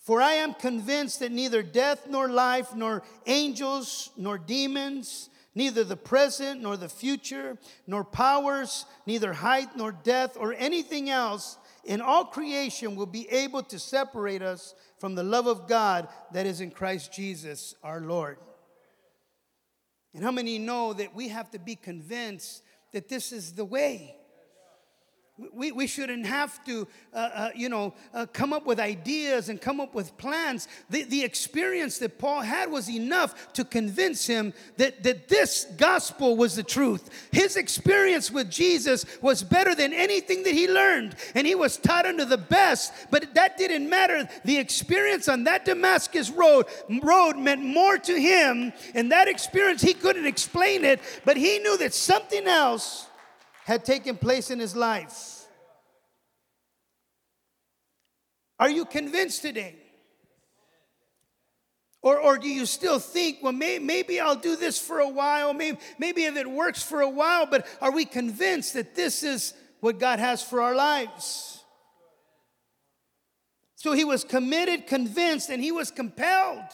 For 0.04 0.20
I 0.20 0.34
am 0.34 0.56
convinced 0.56 1.20
that 1.20 1.32
neither 1.32 1.62
death 1.62 2.08
nor 2.10 2.28
life, 2.28 2.74
nor 2.74 3.04
angels 3.28 4.10
nor 4.18 4.40
demons, 4.40 5.30
neither 5.54 5.84
the 5.84 5.96
present 5.96 6.60
nor 6.60 6.78
the 6.78 6.90
future, 6.90 7.60
nor 7.86 8.04
powers, 8.04 8.88
neither 9.06 9.32
height 9.32 9.78
nor 9.78 9.92
depth, 9.92 10.38
or 10.38 10.56
anything 10.56 11.12
else 11.12 11.60
in 11.84 12.02
all 12.02 12.26
creation 12.26 12.96
will 12.96 13.06
be 13.06 13.30
able 13.30 13.62
to 13.62 13.78
separate 13.78 14.42
us 14.42 14.74
from 15.02 15.16
the 15.16 15.24
love 15.24 15.48
of 15.48 15.68
God 15.68 16.08
that 16.32 16.46
is 16.46 16.62
in 16.62 16.70
Christ 16.70 17.12
Jesus 17.12 17.74
our 17.84 18.00
Lord. 18.00 18.38
And 20.14 20.24
how 20.24 20.32
many 20.32 20.60
know 20.60 20.94
that 20.94 21.16
we 21.16 21.30
have 21.30 21.50
to 21.52 21.60
be 21.60 21.76
convinced 21.76 22.62
that 22.94 23.10
this 23.10 23.32
is 23.32 23.54
the 23.54 23.66
way? 23.66 24.16
We, 25.54 25.72
we 25.72 25.88
shouldn't 25.88 26.26
have 26.26 26.64
to, 26.66 26.88
uh, 27.14 27.18
uh, 27.18 27.50
you 27.56 27.70
know, 27.70 27.94
uh, 28.14 28.26
come 28.32 28.54
up 28.54 28.66
with 28.66 28.80
ideas 28.80 29.50
and 29.50 29.60
come 29.60 29.80
up 29.80 29.96
with 29.96 30.16
plans. 30.18 30.68
The, 30.90 31.04
the 31.04 31.24
experience 31.24 31.98
that 32.00 32.20
Paul 32.20 32.42
had 32.42 32.70
was 32.70 32.90
enough 32.90 33.54
to 33.54 33.64
convince 33.64 34.28
him 34.28 34.54
that, 34.78 35.04
that 35.04 35.28
this 35.28 35.66
gospel 35.78 36.36
was 36.36 36.56
the 36.56 36.64
truth. 36.64 37.10
His 37.32 37.56
experience 37.56 38.32
with 38.32 38.50
Jesus 38.50 39.06
was 39.22 39.44
better 39.44 39.74
than 39.74 39.94
anything 39.94 40.44
that 40.44 40.54
he 40.54 40.68
learned, 40.68 41.16
and 41.36 41.48
he 41.48 41.56
was 41.56 41.78
taught 41.78 42.06
under 42.06 42.26
the 42.26 42.38
best, 42.38 42.94
but 43.10 43.34
that 43.34 43.58
didn't 43.58 43.90
matter. 43.90 44.28
The 44.46 44.58
experience 44.58 45.28
on 45.28 45.46
that 45.46 45.66
Damascus 45.66 46.30
road, 46.30 46.66
road 47.02 47.38
meant 47.38 47.64
more 47.64 47.98
to 47.98 48.20
him, 48.20 48.74
and 48.94 49.12
that 49.12 49.28
experience, 49.28 49.82
he 49.82 49.94
couldn't 49.94 50.26
explain 50.28 50.84
it, 50.86 51.00
but 51.26 51.38
he 51.38 51.60
knew 51.60 51.78
that 51.78 51.94
something 51.94 52.46
else 52.48 53.08
had 53.66 53.86
taken 53.86 54.18
place 54.18 54.52
in 54.52 54.60
his 54.60 54.76
life. 54.76 55.31
Are 58.62 58.70
you 58.70 58.86
convinced 58.86 59.42
today? 59.42 59.76
Or, 62.04 62.18
or 62.20 62.38
do 62.38 62.48
you 62.48 62.66
still 62.66 63.00
think, 63.00 63.40
well, 63.42 63.52
may, 63.52 63.80
maybe 63.80 64.20
I'll 64.20 64.36
do 64.36 64.56
this 64.56 64.80
for 64.80 65.00
a 65.00 65.10
while, 65.10 65.54
maybe, 65.54 65.78
maybe 66.00 66.24
if 66.24 66.38
it 66.38 66.50
works 66.50 66.82
for 66.82 67.02
a 67.02 67.10
while, 67.10 67.46
but 67.46 67.68
are 67.82 67.92
we 67.92 68.06
convinced 68.06 68.76
that 68.76 68.96
this 68.96 69.24
is 69.24 69.54
what 69.82 70.00
God 70.00 70.20
has 70.20 70.42
for 70.42 70.62
our 70.62 70.76
lives? 70.76 71.64
So 73.76 73.92
he 73.92 74.06
was 74.06 74.24
committed, 74.24 74.88
convinced, 74.88 75.50
and 75.50 75.62
he 75.62 75.72
was 75.72 75.92
compelled. 75.92 76.70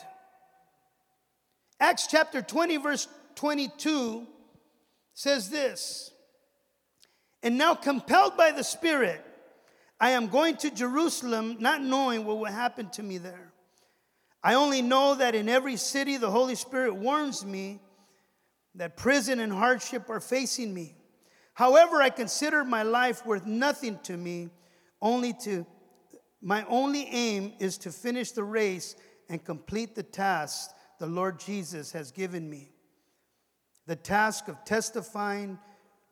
Acts 1.79 2.08
chapter 2.08 2.41
20, 2.41 2.77
verse 2.77 3.08
22 3.36 4.27
says 5.13 5.50
this 5.50 6.12
and 7.44 7.58
now, 7.58 7.75
compelled 7.75 8.36
by 8.36 8.51
the 8.51 8.63
Spirit, 8.63 9.24
I 10.00 10.12
am 10.12 10.27
going 10.27 10.58
to 10.58 10.70
Jerusalem, 10.70 11.58
not 11.60 11.82
knowing 11.82 12.25
what 12.25 12.38
will 12.38 12.46
happen 12.46 12.89
to 12.92 13.04
me 13.04 13.18
there. 13.18 13.51
I 14.44 14.54
only 14.54 14.82
know 14.82 15.16
that 15.16 15.36
in 15.36 15.50
every 15.50 15.75
city 15.75 16.18
the 16.18 16.30
Holy 16.30 16.56
Spirit 16.56 16.96
warns 16.96 17.44
me 17.44 17.80
that 18.75 18.96
prison 18.96 19.39
and 19.39 19.51
hardship 19.51 20.10
are 20.10 20.20
facing 20.20 20.74
me. 20.74 20.96
However, 21.54 22.01
I 22.01 22.12
consider 22.12 22.63
my 22.63 22.84
life 22.84 23.25
worth 23.25 23.48
nothing 23.48 23.98
to 24.04 24.16
me, 24.16 24.50
only 25.01 25.34
to 25.44 25.66
my 26.42 26.63
only 26.70 27.08
aim 27.08 27.54
is 27.60 27.80
to 27.80 27.92
finish 27.92 28.32
the 28.32 28.44
race 28.44 28.96
and 29.27 29.44
complete 29.44 29.96
the 29.96 30.04
task 30.04 30.70
the 31.00 31.08
Lord 31.08 31.39
Jesus 31.39 31.92
has 31.94 32.12
given 32.12 32.48
me. 32.48 32.70
The 33.88 33.96
task 33.96 34.48
of 34.48 34.63
testifying 34.63 35.58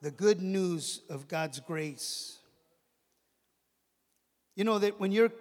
the 0.01 0.11
good 0.11 0.41
news 0.41 1.01
of 1.09 1.27
God's 1.27 1.59
grace. 1.59 2.39
You 4.55 4.63
know 4.63 4.79
that 4.79 4.99
when 4.99 5.11
you're 5.11 5.31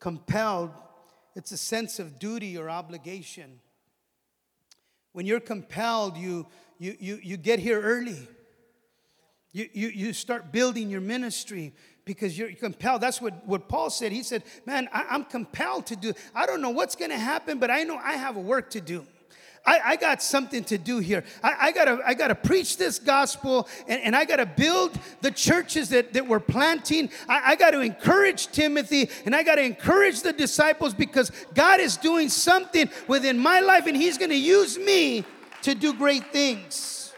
compelled, 0.00 0.70
it's 1.34 1.52
a 1.52 1.56
sense 1.56 1.98
of 1.98 2.18
duty 2.18 2.56
or 2.56 2.70
obligation. 2.70 3.60
When 5.12 5.26
you're 5.26 5.40
compelled, 5.40 6.16
you, 6.16 6.46
you, 6.78 6.96
you, 6.98 7.20
you 7.22 7.36
get 7.36 7.58
here 7.58 7.80
early. 7.80 8.28
You, 9.52 9.68
you, 9.72 9.88
you 9.88 10.12
start 10.12 10.50
building 10.50 10.88
your 10.88 11.00
ministry 11.00 11.74
because 12.04 12.38
you're 12.38 12.52
compelled. 12.52 13.00
That's 13.00 13.20
what, 13.20 13.46
what 13.46 13.68
Paul 13.68 13.90
said. 13.90 14.12
He 14.12 14.22
said, 14.22 14.42
Man, 14.66 14.88
I, 14.92 15.04
I'm 15.10 15.24
compelled 15.24 15.86
to 15.86 15.96
do. 15.96 16.14
I 16.34 16.46
don't 16.46 16.62
know 16.62 16.70
what's 16.70 16.96
going 16.96 17.10
to 17.10 17.18
happen, 17.18 17.58
but 17.58 17.70
I 17.70 17.84
know 17.84 17.96
I 17.96 18.14
have 18.14 18.36
a 18.36 18.40
work 18.40 18.70
to 18.70 18.80
do. 18.80 19.06
I, 19.64 19.80
I 19.84 19.96
got 19.96 20.22
something 20.22 20.64
to 20.64 20.78
do 20.78 20.98
here. 20.98 21.24
I, 21.42 21.56
I, 21.60 21.72
gotta, 21.72 22.00
I 22.04 22.14
gotta 22.14 22.34
preach 22.34 22.78
this 22.78 22.98
gospel 22.98 23.68
and, 23.86 24.00
and 24.02 24.16
I 24.16 24.24
gotta 24.24 24.46
build 24.46 24.98
the 25.20 25.30
churches 25.30 25.90
that, 25.90 26.12
that 26.14 26.26
we're 26.26 26.40
planting. 26.40 27.10
I, 27.28 27.52
I 27.52 27.56
gotta 27.56 27.80
encourage 27.80 28.48
Timothy 28.48 29.08
and 29.24 29.36
I 29.36 29.44
gotta 29.44 29.62
encourage 29.62 30.22
the 30.22 30.32
disciples 30.32 30.94
because 30.94 31.30
God 31.54 31.80
is 31.80 31.96
doing 31.96 32.28
something 32.28 32.90
within 33.06 33.38
my 33.38 33.60
life 33.60 33.86
and 33.86 33.96
He's 33.96 34.18
gonna 34.18 34.34
use 34.34 34.78
me 34.78 35.24
to 35.62 35.74
do 35.74 35.94
great 35.94 36.32
things. 36.32 37.12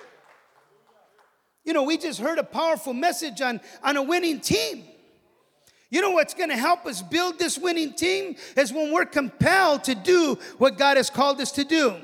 You 1.64 1.72
know, 1.72 1.84
we 1.84 1.96
just 1.96 2.20
heard 2.20 2.38
a 2.38 2.44
powerful 2.44 2.92
message 2.92 3.40
on, 3.40 3.58
on 3.82 3.96
a 3.96 4.02
winning 4.02 4.40
team. 4.40 4.84
You 5.88 6.02
know 6.02 6.10
what's 6.10 6.34
going 6.34 6.50
to 6.50 6.56
help 6.56 6.84
us 6.84 7.00
build 7.00 7.38
this 7.38 7.56
winning 7.56 7.94
team 7.94 8.36
is 8.56 8.70
when 8.70 8.92
we're 8.92 9.06
compelled 9.06 9.84
to 9.84 9.94
do 9.94 10.38
what 10.58 10.76
God 10.76 10.98
has 10.98 11.08
called 11.08 11.40
us 11.40 11.52
to 11.52 11.64
do 11.64 11.94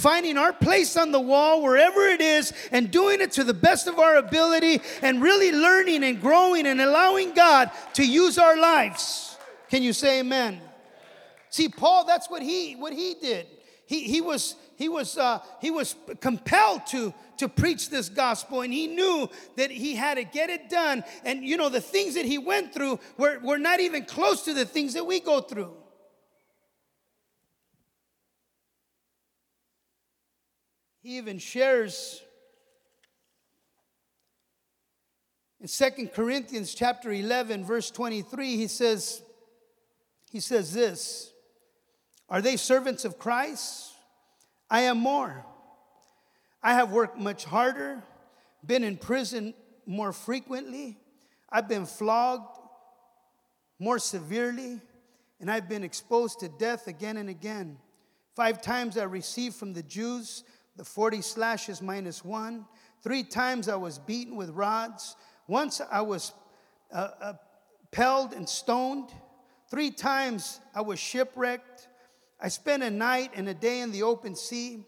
finding 0.00 0.36
our 0.36 0.52
place 0.52 0.96
on 0.96 1.12
the 1.12 1.20
wall, 1.20 1.62
wherever 1.62 2.00
it 2.02 2.20
is, 2.20 2.52
and 2.72 2.90
doing 2.90 3.20
it 3.20 3.32
to 3.32 3.44
the 3.44 3.54
best 3.54 3.86
of 3.86 3.98
our 3.98 4.16
ability, 4.16 4.80
and 5.02 5.22
really 5.22 5.52
learning 5.52 6.04
and 6.04 6.20
growing 6.20 6.66
and 6.66 6.80
allowing 6.80 7.32
God 7.34 7.70
to 7.94 8.06
use 8.06 8.38
our 8.38 8.56
lives. 8.56 9.36
Can 9.68 9.82
you 9.82 9.92
say 9.92 10.20
amen? 10.20 10.60
See, 11.50 11.68
Paul, 11.68 12.04
that's 12.06 12.30
what 12.30 12.42
he 12.42 12.74
what 12.74 12.92
he 12.92 13.14
did. 13.20 13.46
He, 13.90 14.04
he 14.04 14.20
was, 14.20 14.54
he 14.76 14.88
was, 14.88 15.18
uh, 15.18 15.40
he 15.60 15.72
was 15.72 15.96
compelled 16.20 16.86
to, 16.90 17.12
to 17.38 17.48
preach 17.48 17.90
this 17.90 18.08
gospel, 18.08 18.60
and 18.60 18.72
he 18.72 18.86
knew 18.86 19.28
that 19.56 19.72
he 19.72 19.96
had 19.96 20.14
to 20.14 20.22
get 20.22 20.48
it 20.48 20.70
done. 20.70 21.02
And 21.24 21.44
you 21.44 21.56
know, 21.56 21.68
the 21.68 21.80
things 21.80 22.14
that 22.14 22.24
he 22.24 22.38
went 22.38 22.72
through 22.72 23.00
were, 23.18 23.40
were 23.40 23.58
not 23.58 23.80
even 23.80 24.04
close 24.04 24.44
to 24.44 24.54
the 24.54 24.64
things 24.64 24.94
that 24.94 25.04
we 25.04 25.18
go 25.18 25.40
through. 25.40 25.72
Even 31.10 31.38
shares 31.38 32.22
in 35.60 35.66
Second 35.66 36.12
Corinthians 36.12 36.72
chapter 36.72 37.10
11 37.10 37.64
verse 37.64 37.90
23 37.90 38.56
he 38.56 38.68
says 38.68 39.22
he 40.30 40.38
says 40.40 40.72
this 40.72 41.32
Are 42.28 42.40
they 42.40 42.56
servants 42.56 43.04
of 43.04 43.18
Christ? 43.18 43.92
I 44.70 44.82
am 44.82 44.98
more. 44.98 45.44
I 46.62 46.74
have 46.74 46.92
worked 46.92 47.18
much 47.18 47.44
harder, 47.44 48.02
been 48.64 48.84
in 48.84 48.96
prison 48.96 49.54
more 49.86 50.12
frequently. 50.12 50.98
I've 51.50 51.68
been 51.68 51.86
flogged 51.86 52.56
more 53.80 53.98
severely, 53.98 54.80
and 55.40 55.50
I've 55.50 55.68
been 55.68 55.82
exposed 55.82 56.40
to 56.40 56.48
death 56.48 56.86
again 56.86 57.16
and 57.16 57.28
again. 57.28 57.78
Five 58.36 58.62
times 58.62 58.96
I 58.96 59.04
received 59.04 59.56
from 59.56 59.72
the 59.72 59.82
Jews 59.82 60.44
the 60.80 60.84
40 60.86 61.20
slashes 61.20 61.82
minus 61.82 62.24
one. 62.24 62.64
Three 63.02 63.22
times 63.22 63.68
I 63.68 63.76
was 63.76 63.98
beaten 63.98 64.34
with 64.34 64.48
rods. 64.48 65.14
Once 65.46 65.82
I 65.92 66.00
was 66.00 66.32
uh, 66.90 67.10
uh, 67.20 67.32
pelled 67.90 68.32
and 68.32 68.48
stoned. 68.48 69.10
Three 69.68 69.90
times 69.90 70.58
I 70.74 70.80
was 70.80 70.98
shipwrecked. 70.98 71.86
I 72.40 72.48
spent 72.48 72.82
a 72.82 72.88
night 72.88 73.32
and 73.34 73.46
a 73.46 73.52
day 73.52 73.80
in 73.80 73.92
the 73.92 74.04
open 74.04 74.34
sea. 74.34 74.82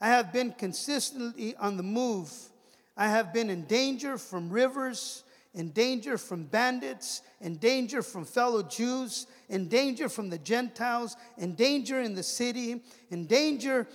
I 0.00 0.08
have 0.08 0.32
been 0.32 0.50
consistently 0.50 1.54
on 1.58 1.76
the 1.76 1.84
move. 1.84 2.32
I 2.96 3.06
have 3.06 3.32
been 3.32 3.50
in 3.50 3.66
danger 3.66 4.18
from 4.18 4.50
rivers, 4.50 5.22
in 5.54 5.70
danger 5.70 6.18
from 6.18 6.42
bandits, 6.46 7.22
in 7.40 7.58
danger 7.58 8.02
from 8.02 8.24
fellow 8.24 8.64
Jews, 8.64 9.28
in 9.48 9.68
danger 9.68 10.08
from 10.08 10.28
the 10.28 10.38
Gentiles, 10.38 11.16
in 11.38 11.54
danger 11.54 12.00
in 12.00 12.16
the 12.16 12.24
city, 12.24 12.82
in 13.12 13.26
danger 13.26 13.86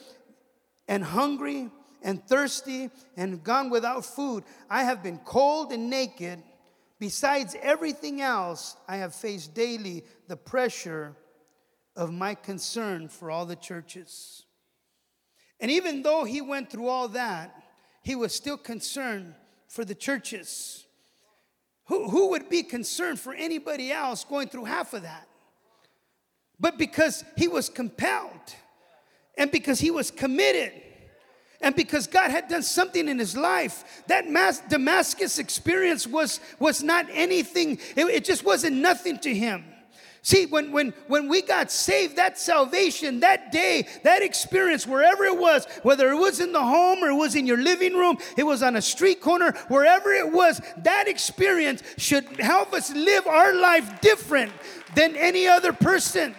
and 0.89 1.03
hungry 1.03 1.69
and 2.01 2.22
thirsty 2.27 2.89
and 3.15 3.41
gone 3.43 3.69
without 3.69 4.03
food. 4.03 4.43
I 4.69 4.84
have 4.84 5.03
been 5.03 5.19
cold 5.19 5.72
and 5.72 5.89
naked. 5.89 6.41
Besides 7.00 7.55
everything 7.62 8.19
else, 8.19 8.75
I 8.88 8.98
have 8.98 9.15
faced 9.15 9.53
daily 9.53 10.03
the 10.27 10.36
pressure 10.36 11.15
of 11.96 12.12
my 12.12 12.34
concern 12.34 13.08
for 13.08 13.29
all 13.31 13.46
the 13.46 13.55
churches. 13.55 14.43
And 15.60 15.69
even 15.69 16.01
though 16.01 16.24
he 16.24 16.41
went 16.41 16.72
through 16.72 16.88
all 16.88 17.08
that, 17.10 17.55
he 18.03 18.15
was 18.15 18.34
still 18.34 18.58
concerned 18.58 19.36
for 19.67 19.86
the 19.86 19.96
churches. 19.96 20.86
Who, 21.86 22.10
who 22.10 22.29
would 22.31 22.50
be 22.50 22.63
concerned 22.63 23.19
for 23.19 23.34
anybody 23.34 23.91
else 23.91 24.24
going 24.24 24.48
through 24.48 24.65
half 24.65 24.93
of 24.93 25.03
that? 25.03 25.27
But 26.60 26.77
because 26.77 27.24
he 27.38 27.48
was 27.48 27.69
compelled 27.69 28.55
and 29.39 29.50
because 29.51 29.79
he 29.79 29.89
was 29.89 30.12
committed 30.12 30.74
and 31.62 31.75
because 31.75 32.08
God 32.08 32.29
had 32.29 32.48
done 32.48 32.62
something 32.62 33.08
in 33.08 33.17
his 33.17 33.36
life, 33.36 34.03
that 34.08 34.25
Damascus 34.69 35.39
experience 35.39 36.05
was, 36.05 36.39
was 36.60 36.84
not 36.84 37.08
anything, 37.12 37.79
it, 37.96 38.05
it 38.05 38.25
just 38.25 38.46
wasn't 38.46 38.77
nothing 38.77 39.17
to 39.19 39.34
him. 39.34 39.65
See, 40.22 40.46
when, 40.46 40.74
when, 40.74 40.93
when 41.08 41.29
we 41.29 41.41
got 41.41 41.72
saved, 41.72 42.17
that 42.17 42.38
salvation, 42.38 43.22
that 43.22 43.53
day, 43.53 43.88
that 44.03 44.22
experience, 44.22 44.86
wherever 44.86 45.24
it 45.24 45.38
was, 45.38 45.65
whether 45.84 46.12
it 46.12 46.17
was 46.17 46.41
in 46.41 46.51
the 46.51 46.62
home 46.62 47.01
or 47.01 47.09
it 47.09 47.16
was 47.16 47.35
in 47.35 47.48
your 47.48 47.57
living 47.57 47.94
room, 47.94 48.18
it 48.37 48.44
was 48.44 48.61
on 48.61 48.75
a 48.75 48.81
street 48.81 49.22
corner, 49.22 49.53
wherever 49.70 50.11
it 50.11 50.29
was, 50.29 50.61
that 50.79 51.07
experience 51.07 51.81
should 51.98 52.25
help 52.40 52.74
us 52.74 52.94
live 52.94 53.27
our 53.27 53.55
life 53.55 54.01
different 54.01 54.51
than 54.96 55.16
any 55.16 55.48
other 55.48 55.72
person. 55.72 56.35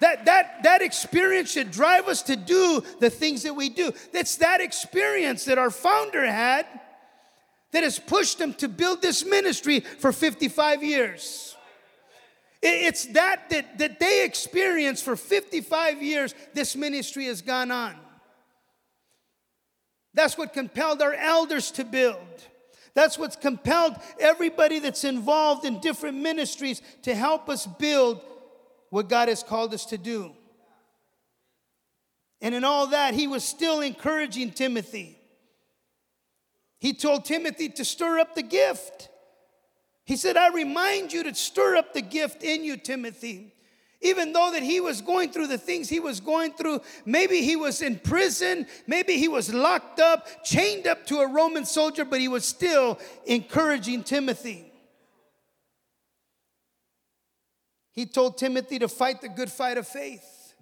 That, 0.00 0.26
that, 0.26 0.62
that 0.62 0.82
experience 0.82 1.50
should 1.50 1.70
drive 1.70 2.06
us 2.08 2.22
to 2.22 2.36
do 2.36 2.82
the 3.00 3.10
things 3.10 3.42
that 3.42 3.54
we 3.54 3.68
do. 3.68 3.92
That's 4.12 4.36
that 4.36 4.60
experience 4.60 5.46
that 5.46 5.58
our 5.58 5.70
founder 5.70 6.24
had 6.24 6.66
that 7.72 7.82
has 7.82 7.98
pushed 7.98 8.40
him 8.40 8.54
to 8.54 8.68
build 8.68 9.02
this 9.02 9.24
ministry 9.24 9.80
for 9.80 10.12
55 10.12 10.82
years. 10.82 11.56
It's 12.60 13.06
that, 13.06 13.50
that 13.50 13.78
that 13.78 14.00
they 14.00 14.24
experienced 14.24 15.04
for 15.04 15.14
55 15.14 16.02
years, 16.02 16.34
this 16.54 16.74
ministry 16.74 17.26
has 17.26 17.40
gone 17.40 17.70
on. 17.70 17.94
That's 20.14 20.36
what 20.36 20.52
compelled 20.52 21.00
our 21.00 21.14
elders 21.14 21.70
to 21.72 21.84
build. 21.84 22.16
That's 22.94 23.16
what's 23.16 23.36
compelled 23.36 23.94
everybody 24.18 24.80
that's 24.80 25.04
involved 25.04 25.64
in 25.64 25.78
different 25.78 26.18
ministries 26.18 26.82
to 27.02 27.14
help 27.14 27.48
us 27.48 27.64
build 27.64 28.20
what 28.90 29.08
God 29.08 29.28
has 29.28 29.42
called 29.42 29.74
us 29.74 29.86
to 29.86 29.98
do. 29.98 30.32
And 32.40 32.54
in 32.54 32.64
all 32.64 32.88
that, 32.88 33.14
he 33.14 33.26
was 33.26 33.44
still 33.44 33.80
encouraging 33.80 34.52
Timothy. 34.52 35.18
He 36.78 36.92
told 36.92 37.24
Timothy 37.24 37.68
to 37.70 37.84
stir 37.84 38.20
up 38.20 38.34
the 38.34 38.42
gift. 38.42 39.08
He 40.04 40.16
said, 40.16 40.36
I 40.36 40.48
remind 40.48 41.12
you 41.12 41.24
to 41.24 41.34
stir 41.34 41.76
up 41.76 41.92
the 41.92 42.00
gift 42.00 42.42
in 42.42 42.64
you, 42.64 42.76
Timothy. 42.76 43.52
Even 44.00 44.32
though 44.32 44.50
that 44.52 44.62
he 44.62 44.80
was 44.80 45.00
going 45.00 45.32
through 45.32 45.48
the 45.48 45.58
things 45.58 45.88
he 45.88 45.98
was 45.98 46.20
going 46.20 46.52
through, 46.52 46.80
maybe 47.04 47.42
he 47.42 47.56
was 47.56 47.82
in 47.82 47.98
prison, 47.98 48.66
maybe 48.86 49.18
he 49.18 49.26
was 49.26 49.52
locked 49.52 49.98
up, 49.98 50.44
chained 50.44 50.86
up 50.86 51.04
to 51.06 51.18
a 51.18 51.26
Roman 51.26 51.64
soldier, 51.64 52.04
but 52.04 52.20
he 52.20 52.28
was 52.28 52.44
still 52.44 53.00
encouraging 53.26 54.04
Timothy. 54.04 54.67
He 57.98 58.06
told 58.06 58.38
Timothy 58.38 58.78
to 58.78 58.86
fight 58.86 59.22
the 59.22 59.28
good 59.28 59.50
fight 59.50 59.76
of 59.76 59.84
faith. 59.84 60.54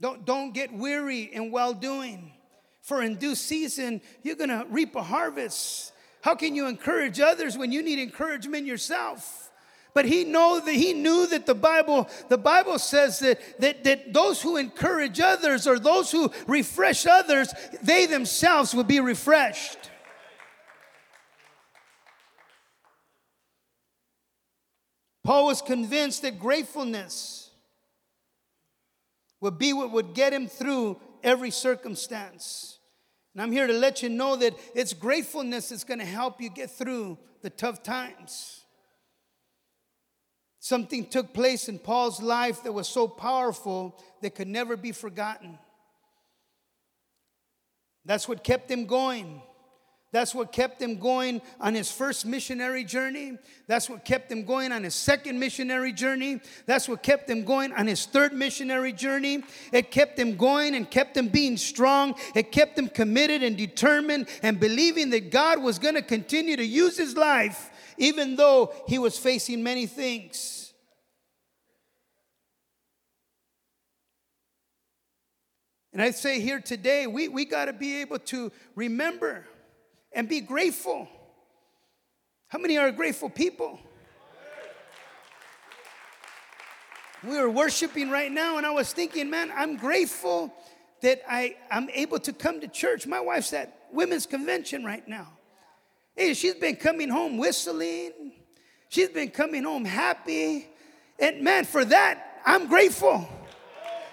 Don't, 0.00 0.24
don't 0.24 0.54
get 0.54 0.72
weary 0.72 1.24
in 1.24 1.50
well 1.50 1.74
doing, 1.74 2.32
for 2.80 3.02
in 3.02 3.16
due 3.16 3.34
season, 3.34 4.00
you're 4.22 4.34
gonna 4.34 4.64
reap 4.70 4.96
a 4.96 5.02
harvest. 5.02 5.92
How 6.22 6.34
can 6.34 6.54
you 6.54 6.66
encourage 6.66 7.20
others 7.20 7.58
when 7.58 7.70
you 7.70 7.82
need 7.82 7.98
encouragement 7.98 8.64
yourself? 8.64 9.50
But 9.92 10.06
he 10.06 10.24
know 10.24 10.58
that 10.58 10.72
he 10.72 10.94
knew 10.94 11.26
that 11.26 11.44
the 11.44 11.54
Bible, 11.54 12.08
the 12.30 12.38
Bible 12.38 12.78
says 12.78 13.18
that, 13.18 13.40
that, 13.60 13.84
that 13.84 14.14
those 14.14 14.40
who 14.40 14.56
encourage 14.56 15.20
others 15.20 15.66
or 15.66 15.78
those 15.78 16.10
who 16.10 16.32
refresh 16.46 17.04
others, 17.04 17.52
they 17.82 18.06
themselves 18.06 18.74
will 18.74 18.84
be 18.84 19.00
refreshed. 19.00 19.90
Paul 25.28 25.44
was 25.44 25.60
convinced 25.60 26.22
that 26.22 26.38
gratefulness 26.38 27.50
would 29.42 29.58
be 29.58 29.74
what 29.74 29.92
would 29.92 30.14
get 30.14 30.32
him 30.32 30.48
through 30.48 30.98
every 31.22 31.50
circumstance. 31.50 32.78
And 33.34 33.42
I'm 33.42 33.52
here 33.52 33.66
to 33.66 33.74
let 33.74 34.02
you 34.02 34.08
know 34.08 34.36
that 34.36 34.54
it's 34.74 34.94
gratefulness 34.94 35.68
that's 35.68 35.84
going 35.84 35.98
to 35.98 36.06
help 36.06 36.40
you 36.40 36.48
get 36.48 36.70
through 36.70 37.18
the 37.42 37.50
tough 37.50 37.82
times. 37.82 38.64
Something 40.60 41.04
took 41.04 41.34
place 41.34 41.68
in 41.68 41.78
Paul's 41.78 42.22
life 42.22 42.62
that 42.62 42.72
was 42.72 42.88
so 42.88 43.06
powerful 43.06 44.02
that 44.22 44.34
could 44.34 44.48
never 44.48 44.78
be 44.78 44.92
forgotten. 44.92 45.58
That's 48.06 48.26
what 48.26 48.42
kept 48.42 48.70
him 48.70 48.86
going. 48.86 49.42
That's 50.10 50.34
what 50.34 50.52
kept 50.52 50.80
him 50.80 50.98
going 50.98 51.42
on 51.60 51.74
his 51.74 51.90
first 51.90 52.24
missionary 52.24 52.82
journey. 52.82 53.36
That's 53.66 53.90
what 53.90 54.06
kept 54.06 54.32
him 54.32 54.44
going 54.44 54.72
on 54.72 54.84
his 54.84 54.94
second 54.94 55.38
missionary 55.38 55.92
journey. 55.92 56.40
That's 56.64 56.88
what 56.88 57.02
kept 57.02 57.28
him 57.28 57.44
going 57.44 57.72
on 57.74 57.86
his 57.86 58.06
third 58.06 58.32
missionary 58.32 58.92
journey. 58.92 59.42
It 59.70 59.90
kept 59.90 60.18
him 60.18 60.36
going 60.36 60.74
and 60.74 60.90
kept 60.90 61.16
him 61.16 61.28
being 61.28 61.58
strong. 61.58 62.14
It 62.34 62.52
kept 62.52 62.78
him 62.78 62.88
committed 62.88 63.42
and 63.42 63.56
determined 63.56 64.28
and 64.42 64.58
believing 64.58 65.10
that 65.10 65.30
God 65.30 65.62
was 65.62 65.78
going 65.78 65.94
to 65.94 66.02
continue 66.02 66.56
to 66.56 66.64
use 66.64 66.96
his 66.96 67.16
life 67.16 67.70
even 67.98 68.36
though 68.36 68.72
he 68.86 68.98
was 68.98 69.18
facing 69.18 69.62
many 69.62 69.86
things. 69.86 70.72
And 75.92 76.00
I 76.00 76.12
say 76.12 76.40
here 76.40 76.60
today, 76.60 77.06
we, 77.06 77.28
we 77.28 77.44
got 77.44 77.64
to 77.64 77.72
be 77.72 78.00
able 78.02 78.20
to 78.20 78.52
remember 78.76 79.44
and 80.18 80.28
be 80.28 80.40
grateful. 80.40 81.08
How 82.48 82.58
many 82.58 82.76
are 82.76 82.90
grateful 82.90 83.30
people? 83.30 83.78
We 87.22 87.38
were 87.38 87.48
worshiping 87.48 88.10
right 88.10 88.30
now, 88.30 88.56
and 88.56 88.66
I 88.66 88.72
was 88.72 88.92
thinking, 88.92 89.30
man, 89.30 89.52
I'm 89.54 89.76
grateful 89.76 90.52
that 91.02 91.22
I, 91.28 91.54
I'm 91.70 91.88
able 91.90 92.18
to 92.18 92.32
come 92.32 92.60
to 92.60 92.66
church. 92.66 93.06
My 93.06 93.20
wife's 93.20 93.52
at 93.52 93.78
women's 93.92 94.26
convention 94.26 94.84
right 94.84 95.06
now. 95.06 95.28
Hey, 96.16 96.34
she's 96.34 96.56
been 96.56 96.74
coming 96.74 97.10
home 97.10 97.38
whistling. 97.38 98.32
She's 98.88 99.10
been 99.10 99.30
coming 99.30 99.62
home 99.62 99.84
happy. 99.84 100.66
And 101.20 101.42
man, 101.44 101.64
for 101.64 101.84
that, 101.84 102.40
I'm 102.44 102.66
grateful. 102.66 103.28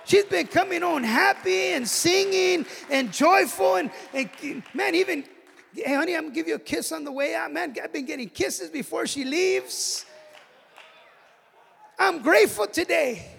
She's 0.04 0.26
been 0.26 0.46
coming 0.46 0.84
home 0.84 1.02
happy 1.02 1.70
and 1.70 1.88
singing 1.88 2.68
and 2.92 3.12
joyful. 3.12 3.78
And, 3.78 3.90
and 4.14 4.30
man, 4.76 4.94
even, 4.94 5.24
hey, 5.76 5.96
honey, 5.96 6.16
I'm 6.16 6.24
gonna 6.24 6.36
give 6.36 6.48
you 6.48 6.56
a 6.56 6.60
kiss 6.60 6.92
on 6.92 7.04
the 7.04 7.12
way 7.12 7.36
out. 7.36 7.52
Man, 7.52 7.76
I've 7.84 7.92
been 7.92 8.06
getting 8.06 8.30
kisses 8.30 8.70
before 8.70 9.08
she 9.08 9.24
leaves. 9.24 10.06
I'm 11.98 12.22
grateful 12.22 12.68
today. 12.68 13.32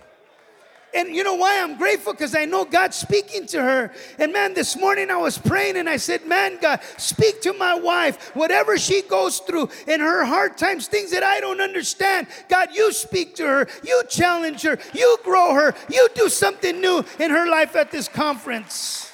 And 0.95 1.15
you 1.15 1.25
know 1.25 1.35
why 1.35 1.61
I'm 1.61 1.77
grateful? 1.77 2.15
Because 2.15 2.35
I 2.35 2.47
know 2.47 2.65
God's 2.65 2.97
speaking 2.97 3.47
to 3.49 3.63
her. 3.63 3.93
And 4.19 4.33
man, 4.33 4.55
this 4.55 4.79
morning 4.79 5.11
I 5.11 5.17
was 5.17 5.37
praying 5.37 5.77
and 5.77 5.91
I 5.91 5.99
said, 5.99 6.27
Man, 6.27 6.59
God, 6.61 6.81
speak 6.97 7.43
to 7.43 7.53
my 7.53 7.75
wife. 7.75 8.35
Whatever 8.35 8.79
she 8.79 9.03
goes 9.03 9.41
through 9.41 9.69
in 9.87 10.01
her 10.01 10.25
hard 10.25 10.57
times, 10.57 10.89
things 10.89 11.11
that 11.11 11.23
I 11.23 11.41
don't 11.41 11.61
understand, 11.61 12.29
God, 12.49 12.69
you 12.73 12.93
speak 12.93 13.35
to 13.37 13.47
her. 13.47 13.69
You 13.85 14.05
challenge 14.09 14.63
her. 14.63 14.79
You 14.95 15.19
grow 15.23 15.55
her. 15.55 15.75
You 15.91 16.09
do 16.15 16.31
something 16.31 16.81
new 16.81 17.05
in 17.19 17.31
her 17.31 17.47
life 17.47 17.77
at 17.77 17.91
this 17.91 18.09
conference. 18.09 19.13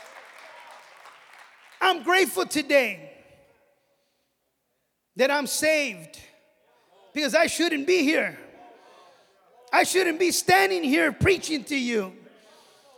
I'm 1.81 2.05
grateful 2.05 2.47
today 2.47 3.12
that 5.17 5.31
I'm 5.31 5.47
saved 5.47 6.19
because 7.13 7.35
I 7.35 7.47
shouldn't 7.47 7.87
be 7.87 8.03
here. 8.03 8.39
I 9.73 9.85
shouldn't 9.85 10.19
be 10.19 10.31
standing 10.31 10.83
here 10.83 11.13
preaching 11.13 11.65
to 11.65 11.77
you. 11.77 12.13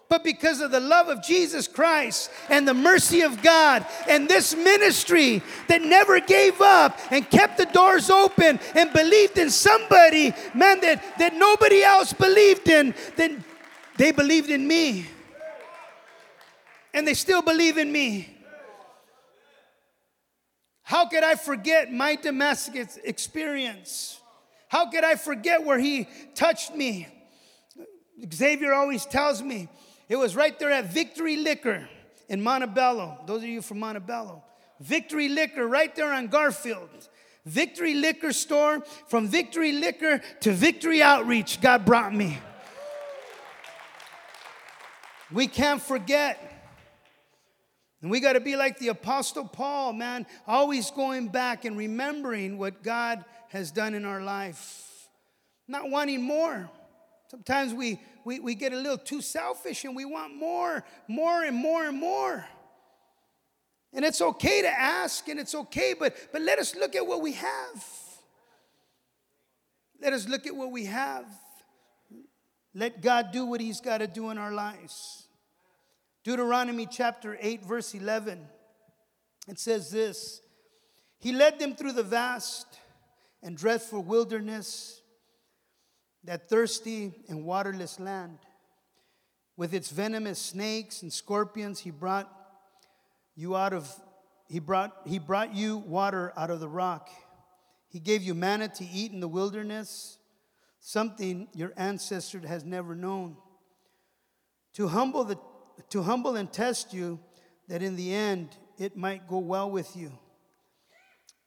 But 0.08 0.22
because 0.22 0.60
of 0.60 0.70
the 0.70 0.80
love 0.80 1.08
of 1.08 1.22
Jesus 1.22 1.66
Christ 1.66 2.30
and 2.48 2.68
the 2.68 2.74
mercy 2.74 3.22
of 3.22 3.42
God 3.42 3.86
and 4.08 4.28
this 4.28 4.54
ministry 4.54 5.42
that 5.68 5.82
never 5.82 6.20
gave 6.20 6.60
up 6.60 6.98
and 7.10 7.28
kept 7.28 7.58
the 7.58 7.66
doors 7.66 8.10
open 8.10 8.60
and 8.74 8.92
believed 8.92 9.38
in 9.38 9.50
somebody, 9.50 10.32
man, 10.54 10.80
that, 10.80 11.02
that 11.18 11.34
nobody 11.34 11.82
else 11.82 12.12
believed 12.12 12.68
in, 12.68 12.94
then 13.16 13.42
they 13.96 14.12
believed 14.12 14.50
in 14.50 14.68
me. 14.68 15.06
And 16.92 17.08
they 17.08 17.14
still 17.14 17.42
believe 17.42 17.78
in 17.78 17.90
me. 17.90 18.33
How 20.84 21.06
could 21.06 21.24
I 21.24 21.34
forget 21.34 21.90
my 21.90 22.14
Damascus 22.14 22.98
experience? 23.02 24.20
How 24.68 24.90
could 24.90 25.02
I 25.02 25.14
forget 25.14 25.64
where 25.64 25.78
he 25.78 26.06
touched 26.34 26.74
me? 26.74 27.08
Xavier 28.32 28.74
always 28.74 29.06
tells 29.06 29.42
me 29.42 29.68
it 30.08 30.16
was 30.16 30.36
right 30.36 30.58
there 30.58 30.70
at 30.70 30.92
Victory 30.92 31.38
Liquor 31.38 31.88
in 32.28 32.42
Montebello. 32.42 33.18
Those 33.26 33.42
of 33.42 33.48
you 33.48 33.62
from 33.62 33.80
Montebello. 33.80 34.44
Victory 34.78 35.28
Liquor 35.28 35.66
right 35.66 35.94
there 35.96 36.12
on 36.12 36.28
Garfield. 36.28 37.08
Victory 37.46 37.94
Liquor 37.94 38.32
store, 38.32 38.80
from 39.08 39.28
Victory 39.28 39.72
Liquor 39.72 40.20
to 40.40 40.52
Victory 40.52 41.02
Outreach, 41.02 41.60
God 41.60 41.84
brought 41.84 42.14
me. 42.14 42.38
We 45.30 45.46
can't 45.46 45.80
forget. 45.80 46.43
And 48.04 48.10
we 48.10 48.20
got 48.20 48.34
to 48.34 48.40
be 48.40 48.54
like 48.54 48.78
the 48.78 48.88
Apostle 48.88 49.48
Paul, 49.48 49.94
man, 49.94 50.26
always 50.46 50.90
going 50.90 51.28
back 51.28 51.64
and 51.64 51.74
remembering 51.74 52.58
what 52.58 52.82
God 52.82 53.24
has 53.48 53.70
done 53.70 53.94
in 53.94 54.04
our 54.04 54.20
life. 54.20 55.08
Not 55.66 55.88
wanting 55.88 56.20
more. 56.20 56.68
Sometimes 57.30 57.72
we, 57.72 57.98
we, 58.26 58.40
we 58.40 58.56
get 58.56 58.74
a 58.74 58.76
little 58.76 58.98
too 58.98 59.22
selfish 59.22 59.84
and 59.86 59.96
we 59.96 60.04
want 60.04 60.36
more, 60.36 60.84
more 61.08 61.44
and 61.44 61.56
more 61.56 61.86
and 61.86 61.98
more. 61.98 62.44
And 63.94 64.04
it's 64.04 64.20
okay 64.20 64.60
to 64.60 64.68
ask 64.68 65.26
and 65.28 65.40
it's 65.40 65.54
okay, 65.54 65.94
but, 65.98 66.14
but 66.30 66.42
let 66.42 66.58
us 66.58 66.76
look 66.76 66.94
at 66.94 67.06
what 67.06 67.22
we 67.22 67.32
have. 67.32 67.86
Let 70.02 70.12
us 70.12 70.28
look 70.28 70.46
at 70.46 70.54
what 70.54 70.70
we 70.70 70.84
have. 70.84 71.24
Let 72.74 73.00
God 73.00 73.32
do 73.32 73.46
what 73.46 73.62
He's 73.62 73.80
got 73.80 73.98
to 73.98 74.06
do 74.06 74.28
in 74.28 74.36
our 74.36 74.52
lives. 74.52 75.23
Deuteronomy 76.24 76.86
chapter 76.86 77.36
8, 77.38 77.66
verse 77.66 77.94
11, 77.94 78.48
it 79.46 79.58
says 79.58 79.90
this 79.90 80.40
He 81.18 81.32
led 81.32 81.58
them 81.58 81.76
through 81.76 81.92
the 81.92 82.02
vast 82.02 82.66
and 83.42 83.56
dreadful 83.56 84.02
wilderness, 84.02 85.02
that 86.24 86.48
thirsty 86.48 87.12
and 87.28 87.44
waterless 87.44 88.00
land. 88.00 88.38
With 89.56 89.74
its 89.74 89.90
venomous 89.90 90.38
snakes 90.38 91.02
and 91.02 91.12
scorpions, 91.12 91.78
he 91.78 91.90
brought 91.90 92.28
you 93.36 93.54
out 93.54 93.74
of 93.74 93.88
he 94.48 94.58
brought 94.58 94.96
he 95.06 95.18
brought 95.18 95.54
you 95.54 95.76
water 95.76 96.32
out 96.36 96.50
of 96.50 96.58
the 96.58 96.68
rock. 96.68 97.10
He 97.88 98.00
gave 98.00 98.22
you 98.22 98.34
manna 98.34 98.68
to 98.68 98.84
eat 98.84 99.12
in 99.12 99.20
the 99.20 99.28
wilderness, 99.28 100.16
something 100.80 101.48
your 101.54 101.72
ancestor 101.76 102.40
has 102.40 102.64
never 102.64 102.94
known. 102.94 103.36
To 104.72 104.88
humble 104.88 105.22
the 105.22 105.38
to 105.90 106.02
humble 106.02 106.36
and 106.36 106.52
test 106.52 106.92
you 106.92 107.18
that 107.68 107.82
in 107.82 107.96
the 107.96 108.12
end 108.12 108.56
it 108.78 108.96
might 108.96 109.28
go 109.28 109.38
well 109.38 109.70
with 109.70 109.96
you. 109.96 110.12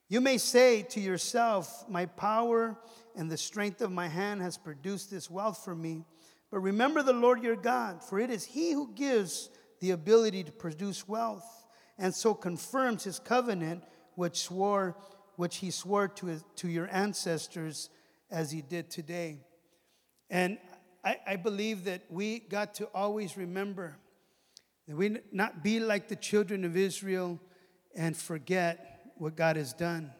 You 0.10 0.22
may 0.22 0.38
say 0.38 0.84
to 0.84 1.02
yourself, 1.02 1.86
My 1.90 2.06
power 2.06 2.78
and 3.16 3.30
the 3.30 3.38
strength 3.38 3.82
of 3.82 3.92
my 3.92 4.08
hand 4.08 4.42
has 4.42 4.58
produced 4.58 5.12
this 5.12 5.30
wealth 5.30 5.64
for 5.64 5.76
me. 5.76 6.06
But 6.50 6.60
remember 6.60 7.04
the 7.04 7.14
Lord 7.14 7.44
your 7.44 7.58
God, 7.58 8.04
for 8.04 8.20
it 8.20 8.30
is 8.30 8.46
He 8.46 8.72
who 8.72 8.94
gives 8.94 9.50
the 9.82 9.92
ability 9.92 10.44
to 10.46 10.52
produce 10.52 11.08
wealth, 11.08 11.66
and 11.98 12.16
so 12.16 12.34
confirms 12.34 13.04
His 13.04 13.20
covenant, 13.20 13.84
which 14.16 14.38
swore, 14.38 14.96
which 15.36 15.58
He 15.58 15.72
swore 15.72 16.08
to, 16.08 16.28
his, 16.28 16.44
to 16.56 16.70
your 16.70 16.88
ancestors, 16.90 17.90
as 18.32 18.50
He 18.50 18.62
did 18.62 18.90
today. 18.90 19.42
And 20.30 20.58
I, 21.04 21.18
I 21.28 21.36
believe 21.36 21.84
that 21.84 22.04
we 22.10 22.40
got 22.40 22.76
to 22.76 22.86
always 22.94 23.36
remember 23.36 23.98
that 24.88 24.96
we 24.96 25.18
not 25.32 25.64
be 25.64 25.80
like 25.80 26.08
the 26.08 26.16
children 26.16 26.64
of 26.64 26.78
Israel 26.78 27.40
and 27.96 28.16
forget 28.16 29.12
what 29.18 29.36
God 29.36 29.56
has 29.56 29.74
done 29.74 30.12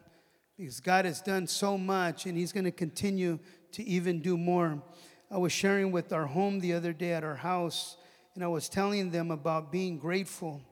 because 0.58 0.80
God 0.80 1.04
has 1.04 1.22
done 1.22 1.46
so 1.46 1.78
much 1.78 2.26
and 2.26 2.36
He's 2.36 2.52
going 2.52 2.64
to 2.64 2.72
continue 2.72 3.38
to 3.72 3.84
even 3.84 4.20
do 4.20 4.36
more. 4.36 4.82
I 5.30 5.38
was 5.38 5.52
sharing 5.52 5.92
with 5.92 6.12
our 6.12 6.26
home 6.26 6.58
the 6.60 6.74
other 6.74 6.92
day 6.92 7.12
at 7.12 7.22
our 7.22 7.36
house, 7.36 7.96
and 8.34 8.42
I 8.42 8.48
was 8.48 8.68
telling 8.68 9.10
them 9.10 9.30
about 9.30 9.70
being 9.70 9.98
grateful. 9.98 10.62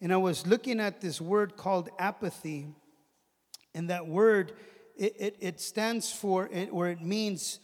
And 0.00 0.12
I 0.12 0.16
was 0.16 0.46
looking 0.46 0.80
at 0.80 1.00
this 1.00 1.20
word 1.20 1.56
called 1.56 1.90
apathy. 1.98 2.66
And 3.74 3.90
that 3.90 4.06
word, 4.06 4.52
it, 4.96 5.14
it, 5.18 5.36
it 5.38 5.60
stands 5.60 6.10
for, 6.10 6.50
or 6.72 6.88
it 6.88 7.02
means 7.02 7.60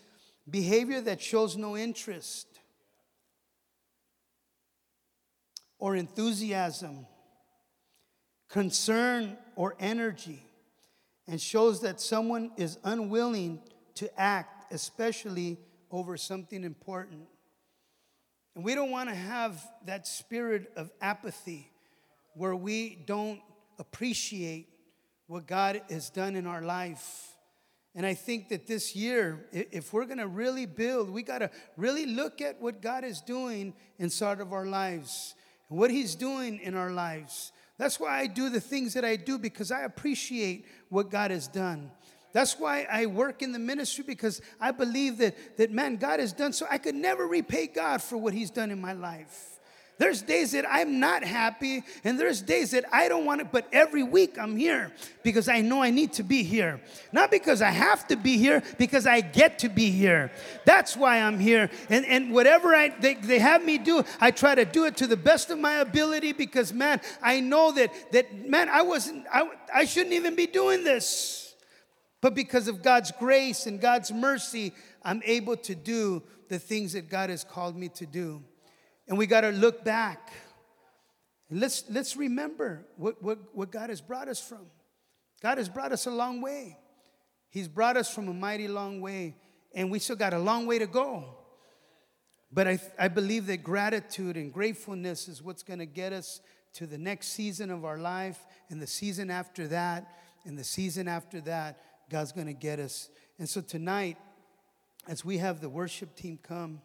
behavior 0.48 1.00
that 1.00 1.20
shows 1.20 1.56
no 1.56 1.76
interest 1.76 2.55
or 5.78 5.96
enthusiasm 5.96 7.06
concern, 8.48 9.36
or 9.56 9.74
energy, 9.80 10.42
and 11.26 11.40
shows 11.40 11.80
that 11.80 12.00
someone 12.00 12.50
is 12.56 12.78
unwilling 12.84 13.60
to 13.94 14.20
act, 14.20 14.72
especially 14.72 15.58
over 15.90 16.16
something 16.16 16.62
important. 16.62 17.26
And 18.54 18.64
we 18.64 18.74
don't 18.74 18.90
want 18.90 19.08
to 19.08 19.14
have 19.14 19.62
that 19.84 20.06
spirit 20.06 20.70
of 20.76 20.90
apathy 21.00 21.70
where 22.34 22.54
we 22.54 23.02
don't 23.06 23.40
appreciate 23.78 24.68
what 25.26 25.46
God 25.46 25.82
has 25.90 26.10
done 26.10 26.36
in 26.36 26.46
our 26.46 26.62
life. 26.62 27.32
And 27.94 28.06
I 28.06 28.14
think 28.14 28.50
that 28.50 28.66
this 28.66 28.94
year, 28.94 29.46
if 29.52 29.92
we're 29.92 30.04
gonna 30.04 30.26
really 30.26 30.66
build, 30.66 31.10
we 31.10 31.22
gotta 31.22 31.50
really 31.76 32.06
look 32.06 32.40
at 32.40 32.60
what 32.60 32.80
God 32.80 33.04
is 33.04 33.20
doing 33.22 33.74
inside 33.98 34.40
of 34.40 34.52
our 34.52 34.66
lives 34.66 35.34
and 35.68 35.78
what 35.78 35.90
He's 35.90 36.14
doing 36.14 36.60
in 36.60 36.74
our 36.74 36.90
lives. 36.90 37.52
That's 37.78 38.00
why 38.00 38.18
I 38.18 38.26
do 38.26 38.48
the 38.48 38.60
things 38.60 38.94
that 38.94 39.04
I 39.04 39.16
do 39.16 39.38
because 39.38 39.70
I 39.70 39.82
appreciate 39.82 40.66
what 40.88 41.10
God 41.10 41.30
has 41.30 41.46
done. 41.46 41.90
That's 42.32 42.58
why 42.58 42.86
I 42.90 43.06
work 43.06 43.42
in 43.42 43.52
the 43.52 43.58
ministry 43.58 44.04
because 44.06 44.42
I 44.60 44.70
believe 44.70 45.18
that, 45.18 45.56
that 45.56 45.70
man, 45.70 45.96
God 45.96 46.20
has 46.20 46.32
done 46.32 46.52
so. 46.52 46.66
I 46.70 46.78
could 46.78 46.94
never 46.94 47.26
repay 47.26 47.66
God 47.66 48.02
for 48.02 48.16
what 48.16 48.34
He's 48.34 48.50
done 48.50 48.70
in 48.70 48.80
my 48.80 48.92
life. 48.92 49.55
There's 49.98 50.20
days 50.20 50.52
that 50.52 50.66
I'm 50.68 51.00
not 51.00 51.24
happy, 51.24 51.82
and 52.04 52.20
there's 52.20 52.42
days 52.42 52.72
that 52.72 52.84
I 52.92 53.08
don't 53.08 53.24
want 53.24 53.40
it, 53.40 53.50
but 53.50 53.66
every 53.72 54.02
week 54.02 54.38
I'm 54.38 54.54
here 54.54 54.92
because 55.22 55.48
I 55.48 55.62
know 55.62 55.82
I 55.82 55.90
need 55.90 56.12
to 56.14 56.22
be 56.22 56.42
here. 56.42 56.82
Not 57.12 57.30
because 57.30 57.62
I 57.62 57.70
have 57.70 58.06
to 58.08 58.16
be 58.16 58.36
here, 58.36 58.62
because 58.76 59.06
I 59.06 59.22
get 59.22 59.60
to 59.60 59.70
be 59.70 59.90
here. 59.90 60.30
That's 60.66 60.98
why 60.98 61.22
I'm 61.22 61.38
here. 61.38 61.70
And, 61.88 62.04
and 62.04 62.32
whatever 62.32 62.74
I, 62.74 62.90
they, 62.90 63.14
they 63.14 63.38
have 63.38 63.64
me 63.64 63.78
do, 63.78 64.04
I 64.20 64.32
try 64.32 64.54
to 64.54 64.66
do 64.66 64.84
it 64.84 64.98
to 64.98 65.06
the 65.06 65.16
best 65.16 65.48
of 65.48 65.58
my 65.58 65.76
ability 65.76 66.34
because, 66.34 66.74
man, 66.74 67.00
I 67.22 67.40
know 67.40 67.72
that, 67.72 68.12
that 68.12 68.46
man, 68.46 68.68
I 68.68 68.82
wasn't, 68.82 69.24
I, 69.32 69.48
I 69.74 69.84
shouldn't 69.86 70.12
even 70.12 70.34
be 70.34 70.46
doing 70.46 70.84
this. 70.84 71.54
But 72.20 72.34
because 72.34 72.68
of 72.68 72.82
God's 72.82 73.12
grace 73.12 73.66
and 73.66 73.80
God's 73.80 74.12
mercy, 74.12 74.74
I'm 75.02 75.22
able 75.24 75.56
to 75.58 75.74
do 75.74 76.22
the 76.48 76.58
things 76.58 76.92
that 76.92 77.08
God 77.08 77.30
has 77.30 77.44
called 77.44 77.76
me 77.76 77.88
to 77.90 78.04
do. 78.04 78.42
And 79.08 79.16
we 79.16 79.26
got 79.26 79.42
to 79.42 79.50
look 79.50 79.84
back. 79.84 80.32
Let's, 81.50 81.84
let's 81.88 82.16
remember 82.16 82.86
what, 82.96 83.22
what, 83.22 83.38
what 83.54 83.70
God 83.70 83.90
has 83.90 84.00
brought 84.00 84.28
us 84.28 84.40
from. 84.40 84.66
God 85.42 85.58
has 85.58 85.68
brought 85.68 85.92
us 85.92 86.06
a 86.06 86.10
long 86.10 86.40
way. 86.40 86.78
He's 87.50 87.68
brought 87.68 87.96
us 87.96 88.12
from 88.12 88.28
a 88.28 88.34
mighty 88.34 88.68
long 88.68 89.00
way, 89.00 89.36
and 89.74 89.90
we 89.90 89.98
still 89.98 90.16
got 90.16 90.34
a 90.34 90.38
long 90.38 90.66
way 90.66 90.78
to 90.78 90.86
go. 90.86 91.24
But 92.52 92.66
I, 92.66 92.80
I 92.98 93.08
believe 93.08 93.46
that 93.46 93.58
gratitude 93.58 94.36
and 94.36 94.52
gratefulness 94.52 95.28
is 95.28 95.42
what's 95.42 95.62
going 95.62 95.78
to 95.78 95.86
get 95.86 96.12
us 96.12 96.40
to 96.74 96.86
the 96.86 96.98
next 96.98 97.28
season 97.28 97.70
of 97.70 97.84
our 97.84 97.98
life 97.98 98.38
and 98.70 98.80
the 98.80 98.86
season 98.86 99.30
after 99.30 99.68
that 99.68 100.06
and 100.44 100.58
the 100.58 100.64
season 100.64 101.08
after 101.08 101.40
that. 101.42 101.78
God's 102.10 102.32
going 102.32 102.46
to 102.46 102.52
get 102.52 102.78
us. 102.78 103.08
And 103.38 103.48
so 103.48 103.60
tonight, 103.60 104.16
as 105.08 105.24
we 105.24 105.38
have 105.38 105.60
the 105.60 105.68
worship 105.68 106.14
team 106.14 106.38
come, 106.42 106.80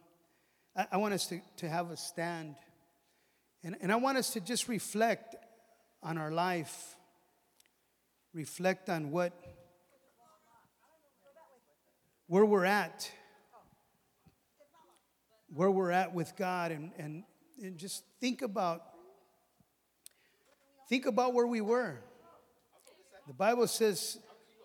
I, 0.74 0.96
want 0.96 1.12
us 1.12 1.26
to, 1.26 1.40
to 1.58 1.68
have 1.68 1.90
a 1.90 1.96
stand. 1.96 2.54
And, 3.62 3.76
and 3.82 3.92
I 3.92 3.96
want 3.96 4.16
us 4.16 4.32
to 4.32 4.40
just 4.40 4.68
reflect 4.68 5.36
on 6.02 6.16
our 6.16 6.30
life, 6.30 6.96
reflect 8.32 8.88
on 8.88 9.10
what, 9.10 9.32
where 12.26 12.46
we're 12.46 12.64
at, 12.64 13.10
where 15.52 15.70
we're 15.70 15.90
at 15.90 16.14
with 16.14 16.34
God, 16.36 16.72
and, 16.72 16.90
and, 16.96 17.24
and 17.62 17.76
just 17.76 18.04
think 18.18 18.40
about, 18.40 18.82
think 20.88 21.04
about 21.04 21.34
where 21.34 21.46
we 21.46 21.60
were. 21.60 21.98
The 23.26 23.34
Bible 23.34 23.66
says, 23.66 24.18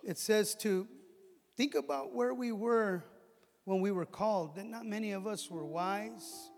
it 0.05 0.17
says 0.17 0.55
to 0.55 0.87
think 1.57 1.75
about 1.75 2.15
where 2.15 2.33
we 2.33 2.53
were 2.53 3.03
when 3.67 3.81
we 3.81 3.91
were 3.91 4.05
called, 4.05 4.55
that 4.55 4.65
not 4.65 4.85
many 4.85 5.11
of 5.11 5.27
us 5.27 5.51
were 5.51 5.65
wise, 5.65 6.51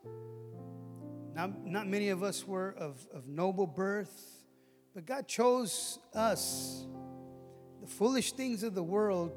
not, 1.34 1.66
not 1.66 1.88
many 1.88 2.10
of 2.10 2.22
us 2.22 2.46
were 2.46 2.76
of, 2.78 3.08
of 3.12 3.28
noble 3.28 3.66
birth, 3.66 4.46
but 4.94 5.08
God 5.08 5.28
chose 5.28 5.98
us, 6.14 6.86
the 7.82 7.88
foolish 7.88 8.34
things 8.34 8.62
of 8.62 8.76
the 8.76 8.84
world, 8.84 9.32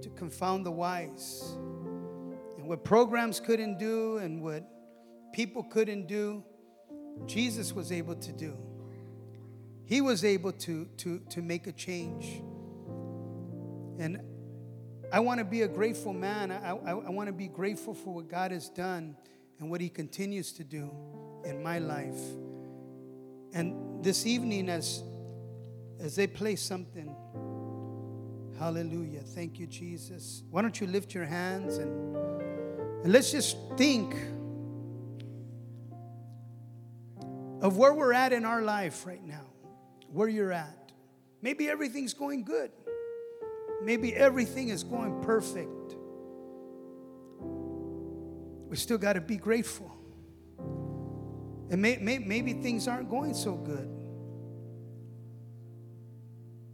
to 0.00 0.08
confound 0.08 0.64
the 0.64 0.70
wise. 0.70 1.54
And 2.56 2.66
what 2.66 2.82
programs 2.82 3.40
couldn't 3.40 3.78
do 3.78 4.16
and 4.16 4.40
what 4.40 4.66
people 5.34 5.64
couldn't 5.64 6.06
do, 6.06 6.42
Jesus 7.26 7.74
was 7.74 7.92
able 7.92 8.14
to 8.14 8.32
do. 8.32 8.56
He 9.84 10.00
was 10.00 10.24
able 10.24 10.52
to, 10.52 10.86
to, 10.96 11.18
to 11.28 11.42
make 11.42 11.66
a 11.66 11.72
change. 11.72 12.42
And 13.98 14.22
I 15.12 15.20
want 15.20 15.40
to 15.40 15.44
be 15.44 15.60
a 15.60 15.68
grateful 15.68 16.14
man. 16.14 16.50
I, 16.50 16.70
I, 16.70 16.90
I 16.92 17.10
want 17.10 17.26
to 17.26 17.34
be 17.34 17.46
grateful 17.46 17.92
for 17.92 18.14
what 18.14 18.28
God 18.28 18.50
has 18.50 18.70
done 18.70 19.14
and 19.58 19.70
what 19.70 19.82
He 19.82 19.90
continues 19.90 20.52
to 20.52 20.64
do 20.64 20.90
in 21.44 21.62
my 21.62 21.78
life. 21.78 22.18
And 23.52 24.02
this 24.02 24.24
evening, 24.24 24.70
as, 24.70 25.02
as 26.00 26.16
they 26.16 26.26
play 26.26 26.56
something, 26.56 27.14
hallelujah, 28.58 29.20
thank 29.20 29.58
you, 29.58 29.66
Jesus. 29.66 30.44
Why 30.50 30.62
don't 30.62 30.80
you 30.80 30.86
lift 30.86 31.12
your 31.12 31.26
hands 31.26 31.76
and, 31.76 32.16
and 33.04 33.12
let's 33.12 33.30
just 33.30 33.58
think 33.76 34.14
of 37.60 37.76
where 37.76 37.92
we're 37.92 38.14
at 38.14 38.32
in 38.32 38.46
our 38.46 38.62
life 38.62 39.06
right 39.06 39.22
now, 39.22 39.44
where 40.10 40.28
you're 40.28 40.52
at. 40.52 40.90
Maybe 41.42 41.68
everything's 41.68 42.14
going 42.14 42.44
good. 42.44 42.70
Maybe 43.84 44.14
everything 44.14 44.68
is 44.68 44.84
going 44.84 45.22
perfect. 45.22 45.96
We 48.68 48.76
still 48.76 48.98
got 48.98 49.14
to 49.14 49.20
be 49.20 49.36
grateful. 49.36 49.92
And 51.70 51.80
may, 51.80 51.96
may, 51.96 52.18
maybe 52.18 52.52
things 52.52 52.86
aren't 52.88 53.10
going 53.10 53.34
so 53.34 53.54
good. 53.54 53.88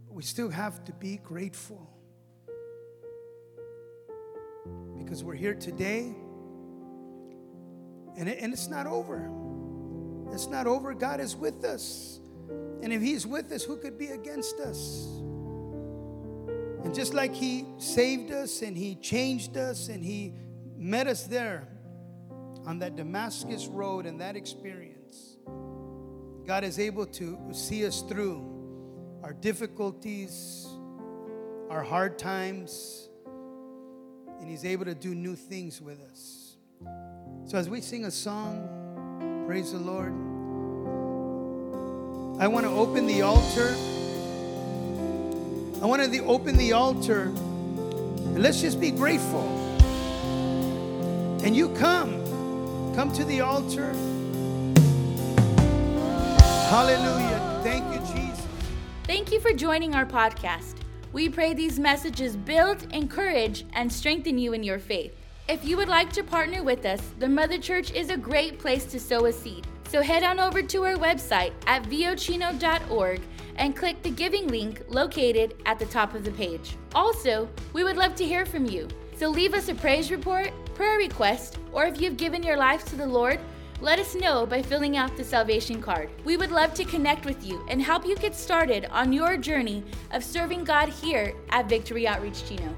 We 0.09 0.23
still 0.23 0.49
have 0.49 0.83
to 0.85 0.93
be 0.93 1.17
grateful. 1.17 1.89
Because 4.97 5.23
we're 5.23 5.35
here 5.35 5.55
today 5.55 6.13
and, 8.19 8.27
it, 8.27 8.39
and 8.41 8.51
it's 8.51 8.67
not 8.67 8.85
over. 8.85 9.31
It's 10.33 10.47
not 10.47 10.67
over. 10.67 10.93
God 10.93 11.21
is 11.21 11.35
with 11.35 11.63
us. 11.63 12.19
And 12.81 12.91
if 12.91 13.01
He's 13.01 13.25
with 13.25 13.51
us, 13.51 13.63
who 13.63 13.77
could 13.77 13.97
be 13.97 14.07
against 14.07 14.59
us? 14.59 15.07
And 16.83 16.95
just 16.95 17.13
like 17.13 17.33
He 17.35 17.65
saved 17.77 18.31
us 18.31 18.61
and 18.61 18.77
He 18.77 18.95
changed 18.95 19.57
us 19.57 19.89
and 19.89 20.03
He 20.03 20.33
met 20.77 21.07
us 21.07 21.23
there 21.23 21.67
on 22.65 22.79
that 22.79 22.95
Damascus 22.95 23.67
road 23.67 24.05
and 24.05 24.21
that 24.21 24.35
experience, 24.35 25.37
God 26.45 26.63
is 26.63 26.79
able 26.79 27.05
to 27.07 27.37
see 27.51 27.85
us 27.85 28.01
through 28.01 28.45
our 29.23 29.33
difficulties, 29.33 30.67
our 31.69 31.83
hard 31.83 32.17
times, 32.17 33.09
and 34.39 34.49
He's 34.49 34.63
able 34.63 34.85
to 34.85 34.95
do 34.95 35.13
new 35.13 35.35
things 35.35 35.81
with 35.81 35.99
us. 36.01 36.55
So 37.45 37.57
as 37.57 37.69
we 37.69 37.81
sing 37.81 38.05
a 38.05 38.11
song, 38.11 39.43
praise 39.45 39.73
the 39.73 39.79
Lord, 39.79 40.13
I 42.41 42.47
want 42.47 42.65
to 42.65 42.71
open 42.71 43.05
the 43.05 43.21
altar. 43.21 43.75
I 45.81 45.85
want 45.85 46.11
to 46.11 46.25
open 46.25 46.57
the 46.57 46.73
altar 46.73 47.21
and 47.23 48.43
let's 48.43 48.59
just 48.59 48.81
be 48.81 48.91
grateful. 48.91 49.47
And 51.41 51.55
you 51.55 51.69
come, 51.75 52.21
come 52.95 53.13
to 53.13 53.23
the 53.23 53.39
altar. 53.39 53.93
Hallelujah. 56.67 57.61
Thank 57.63 57.85
you, 57.93 57.99
Jesus. 58.13 58.45
Thank 59.05 59.31
you 59.31 59.39
for 59.39 59.53
joining 59.53 59.95
our 59.95 60.05
podcast. 60.05 60.75
We 61.13 61.29
pray 61.29 61.53
these 61.53 61.79
messages 61.79 62.35
build, 62.35 62.85
encourage, 62.93 63.65
and 63.71 63.91
strengthen 63.91 64.37
you 64.37 64.51
in 64.51 64.63
your 64.63 64.79
faith. 64.79 65.15
If 65.47 65.63
you 65.63 65.77
would 65.77 65.87
like 65.87 66.11
to 66.13 66.23
partner 66.23 66.61
with 66.61 66.85
us, 66.85 67.01
the 67.19 67.29
Mother 67.29 67.57
Church 67.57 67.93
is 67.93 68.09
a 68.09 68.17
great 68.17 68.59
place 68.59 68.83
to 68.87 68.99
sow 68.99 69.27
a 69.27 69.31
seed. 69.31 69.65
So 69.87 70.01
head 70.01 70.23
on 70.23 70.41
over 70.41 70.61
to 70.61 70.83
our 70.83 70.95
website 70.95 71.53
at 71.65 71.83
vochino.org 71.83 73.21
and 73.59 73.75
click 73.75 74.01
the 74.01 74.09
giving 74.09 74.47
link 74.47 74.81
located 74.87 75.53
at 75.67 75.77
the 75.77 75.85
top 75.85 76.15
of 76.15 76.25
the 76.25 76.31
page. 76.31 76.75
Also, 76.95 77.47
we 77.73 77.83
would 77.83 77.97
love 77.97 78.15
to 78.15 78.25
hear 78.25 78.45
from 78.45 78.65
you. 78.65 78.87
So 79.15 79.29
leave 79.29 79.53
us 79.53 79.69
a 79.69 79.75
praise 79.75 80.09
report, 80.09 80.51
prayer 80.73 80.97
request, 80.97 81.59
or 81.73 81.85
if 81.85 82.01
you've 82.01 82.17
given 82.17 82.41
your 82.41 82.57
life 82.57 82.85
to 82.85 82.95
the 82.95 83.05
Lord, 83.05 83.39
let 83.81 83.99
us 83.99 84.15
know 84.15 84.45
by 84.45 84.61
filling 84.61 84.97
out 84.97 85.15
the 85.15 85.23
salvation 85.23 85.81
card. 85.81 86.09
We 86.25 86.35
would 86.35 86.51
love 86.51 86.73
to 86.73 86.85
connect 86.85 87.25
with 87.25 87.45
you 87.45 87.65
and 87.69 87.81
help 87.81 88.05
you 88.05 88.15
get 88.15 88.35
started 88.35 88.87
on 88.91 89.13
your 89.13 89.37
journey 89.37 89.83
of 90.11 90.23
serving 90.23 90.63
God 90.63 90.89
here 90.89 91.33
at 91.49 91.69
Victory 91.69 92.07
Outreach 92.07 92.45
Chino. 92.47 92.75